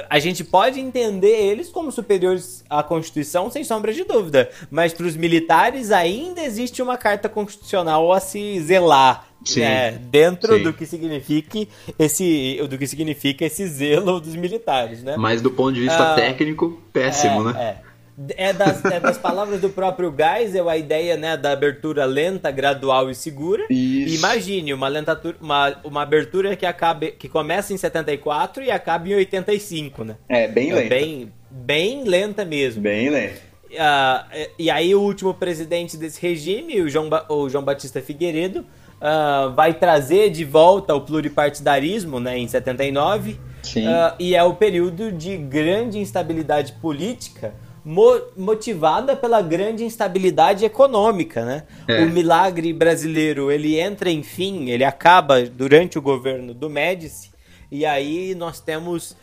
[0.10, 4.50] a gente pode entender eles como superiores à Constituição, sem sombra de dúvida.
[4.72, 9.28] Mas para os militares ainda existe uma carta constitucional a se zelar.
[9.44, 9.92] Sim, né?
[9.92, 10.64] Dentro sim.
[10.64, 11.70] do que signifique
[12.00, 12.60] esse.
[12.68, 15.16] do que significa esse zelo dos militares, né?
[15.18, 17.62] Mas do ponto de vista ah, técnico, péssimo, é, né?
[17.62, 17.95] É.
[18.38, 23.10] É das, é das palavras do próprio Geisel a ideia né, da abertura lenta, gradual
[23.10, 23.66] e segura.
[23.70, 24.16] Isso.
[24.16, 29.16] Imagine uma, lentatura, uma, uma abertura que, acabe, que começa em 74 e acaba em
[29.16, 30.16] 85, né?
[30.30, 30.90] É, bem é lenta.
[30.90, 32.82] Bem, bem lenta mesmo.
[32.82, 33.56] Bem lenta.
[33.72, 38.62] Uh, e aí o último presidente desse regime, o João, ba o João Batista Figueiredo,
[38.62, 43.32] uh, vai trazer de volta o pluripartidarismo né, em 79.
[43.32, 47.54] Uh, e é o período de grande instabilidade política
[47.86, 51.64] mo motivada pela grande instabilidade econômica, né?
[51.88, 52.04] É.
[52.04, 57.32] O milagre brasileiro, ele entra, enfim, ele acaba durante o governo do Médici,
[57.72, 59.16] e aí nós temos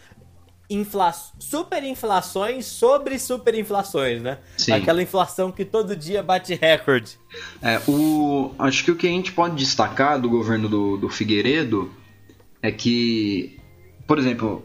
[0.70, 4.38] infla superinflações sobre superinflações, né?
[4.56, 4.72] Sim.
[4.72, 7.18] Aquela inflação que todo dia bate recorde.
[7.60, 11.92] É, o, acho que o que a gente pode destacar do governo do, do Figueiredo
[12.62, 13.58] é que,
[14.06, 14.64] por exemplo,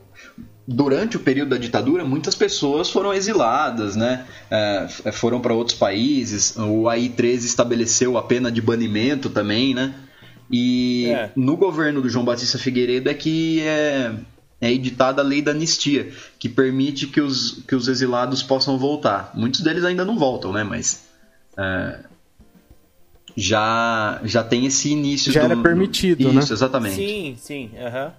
[0.68, 4.26] durante o período da ditadura, muitas pessoas foram exiladas, né?
[4.52, 6.57] É, foram para outros países.
[6.57, 9.94] O AI-13 estabeleceu a pena de banimento também, né?
[10.52, 11.31] E é.
[11.35, 14.14] no governo do João Batista Figueiredo é que é,
[14.60, 19.31] é editada a lei da anistia, que permite que os, que os exilados possam voltar.
[19.34, 20.64] Muitos deles ainda não voltam, né?
[20.64, 21.06] Mas
[21.57, 21.99] é,
[23.38, 25.31] já, já tem esse início.
[25.31, 26.41] Já do, era permitido, do, né?
[26.41, 26.95] Isso, exatamente.
[26.95, 27.72] Sim, sim.
[27.73, 28.11] Uhum.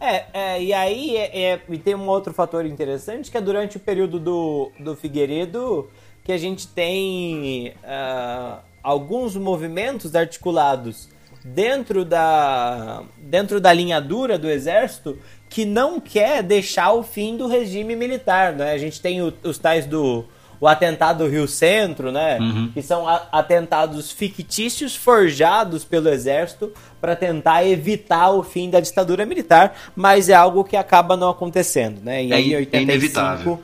[0.00, 3.76] É, é, e aí é, é, e tem um outro fator interessante que é durante
[3.76, 5.90] o período do, do Figueiredo
[6.24, 11.08] que a gente tem uh, alguns movimentos articulados
[11.44, 15.18] dentro da, dentro da linha dura do exército
[15.48, 18.52] que não quer deixar o fim do regime militar.
[18.52, 18.72] Né?
[18.72, 20.24] A gente tem o, os tais do
[20.60, 22.38] o atentado Rio Centro, né?
[22.38, 22.70] Uhum.
[22.72, 26.70] Que são atentados fictícios forjados pelo exército
[27.00, 32.00] para tentar evitar o fim da ditadura militar, mas é algo que acaba não acontecendo,
[32.02, 32.24] né?
[32.24, 33.60] E é, em 85, é inevitável.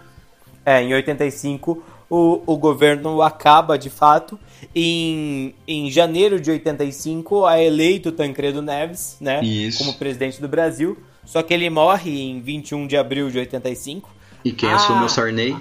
[0.64, 4.38] É, em 85 o, o governo acaba de fato.
[4.74, 9.42] Em, em janeiro de 85 é eleito Tancredo Neves, né?
[9.44, 9.78] Isso.
[9.78, 10.96] Como presidente do Brasil.
[11.24, 14.08] Só que ele morre em 21 de abril de 85.
[14.44, 15.56] E quem ah, assume o Sarney?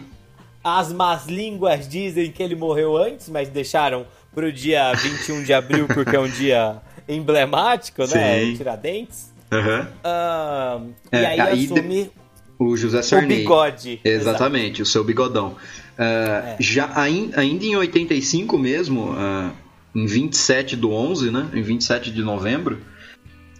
[0.63, 5.87] As más línguas dizem que ele morreu antes, mas deixaram pro dia 21 de abril
[5.87, 8.45] porque é um dia emblemático, né?
[8.45, 8.55] Sim.
[8.55, 9.33] Tiradentes.
[9.51, 9.81] Uhum.
[9.81, 12.11] Uh, é, e aí, aí assume
[12.57, 13.37] o José Sarney.
[13.37, 13.99] O bigode.
[14.03, 14.83] Exatamente, Exato.
[14.83, 15.49] o seu bigodão.
[15.49, 16.57] Uh, é.
[16.59, 19.51] Já ainda em 85 mesmo, uh,
[19.93, 21.47] em 27 do 11, né?
[21.53, 22.81] Em 27 de novembro,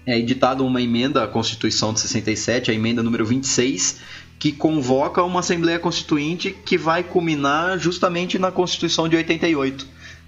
[0.05, 4.01] é editada uma emenda à Constituição de 67, a emenda número 26,
[4.37, 9.87] que convoca uma Assembleia Constituinte que vai culminar justamente na Constituição de 88,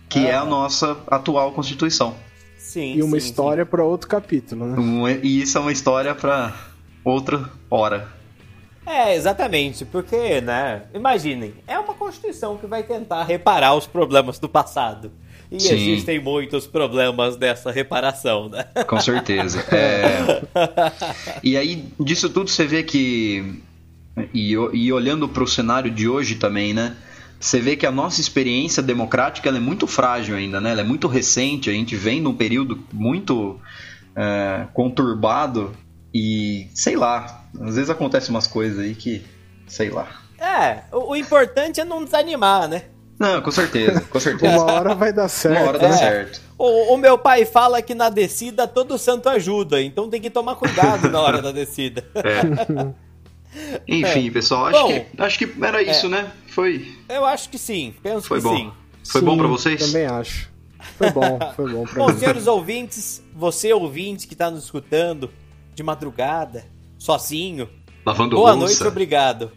[0.10, 2.16] que ah, é a nossa atual Constituição.
[2.78, 4.78] Sim, e uma sim, história para outro capítulo, né?
[4.78, 6.54] Um, e isso é uma história para
[7.04, 8.08] outra hora.
[8.86, 10.84] É, exatamente, porque, né?
[10.94, 15.12] Imaginem, é uma Constituição que vai tentar reparar os problemas do passado.
[15.52, 15.74] E Sim.
[15.74, 18.66] existem muitos problemas dessa reparação, né?
[18.86, 19.66] Com certeza.
[19.72, 20.44] É...
[21.42, 23.60] e aí, disso tudo você vê que.
[24.32, 26.96] E, e olhando para o cenário de hoje também, né?
[27.40, 30.72] Você vê que a nossa experiência democrática é muito frágil ainda, né?
[30.72, 33.60] Ela é muito recente, a gente vem num período muito
[34.16, 35.72] é, conturbado
[36.14, 39.24] e sei lá, às vezes acontecem umas coisas aí que,
[39.68, 40.08] sei lá.
[40.40, 42.84] É, o, o importante é não desanimar, né?
[43.20, 44.58] Não, com certeza, com certeza.
[44.58, 45.60] Uma hora vai dar certo.
[45.60, 45.94] Uma hora dá é.
[45.94, 46.42] certo.
[46.58, 50.56] O, o, meu pai fala que na descida todo santo ajuda, então tem que tomar
[50.56, 52.04] cuidado na hora da descida.
[52.16, 52.94] É.
[53.88, 56.10] Enfim, pessoal, acho, bom, que, acho que era isso, é.
[56.10, 56.32] né?
[56.50, 56.96] Foi.
[57.10, 58.56] Eu acho que sim, penso foi que bom.
[58.56, 58.72] sim.
[59.08, 59.86] Foi sim, bom para vocês?
[59.86, 60.50] Também acho.
[60.98, 62.18] Foi bom, foi bom pra bom, mim.
[62.20, 65.30] senhores ouvintes, você ouvinte que tá nos escutando
[65.74, 66.66] de madrugada,
[66.98, 67.70] sozinho.
[68.06, 68.66] Lavando Boa louça.
[68.66, 69.52] noite, obrigado.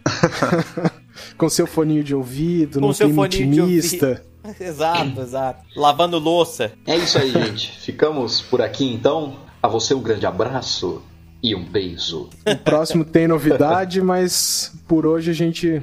[1.36, 4.22] Com seu foninho de ouvido, Com seu fone intimista.
[4.24, 4.30] De
[4.64, 5.64] exato, exato.
[5.76, 6.72] Lavando louça.
[6.86, 7.78] É isso aí, gente.
[7.80, 9.36] Ficamos por aqui então.
[9.62, 11.02] A você um grande abraço
[11.42, 12.28] e um beijo.
[12.46, 15.82] O próximo tem novidade, mas por hoje a gente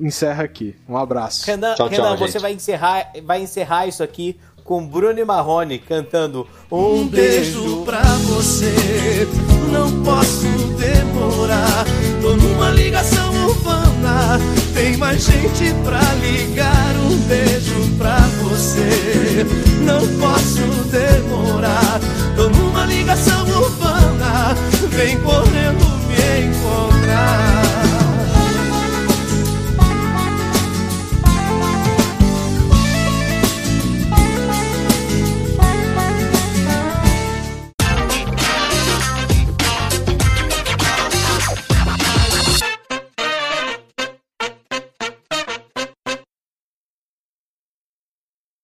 [0.00, 0.74] encerra aqui.
[0.88, 1.46] Um abraço.
[1.46, 2.42] Renan, Tchau, tchau, Renan você gente.
[2.42, 8.02] vai encerrar, vai encerrar isso aqui com Bruno e Marrone cantando Um, Um beijo pra
[8.02, 9.26] você,
[9.70, 10.46] não posso
[10.78, 11.84] demorar.
[12.22, 14.38] Tô numa ligação urbana,
[14.74, 16.94] tem mais gente pra ligar.
[16.96, 19.44] Um beijo pra você,
[19.84, 22.00] não posso demorar.
[22.34, 24.54] Tô numa ligação urbana,
[24.94, 27.73] vem correndo me encontrar.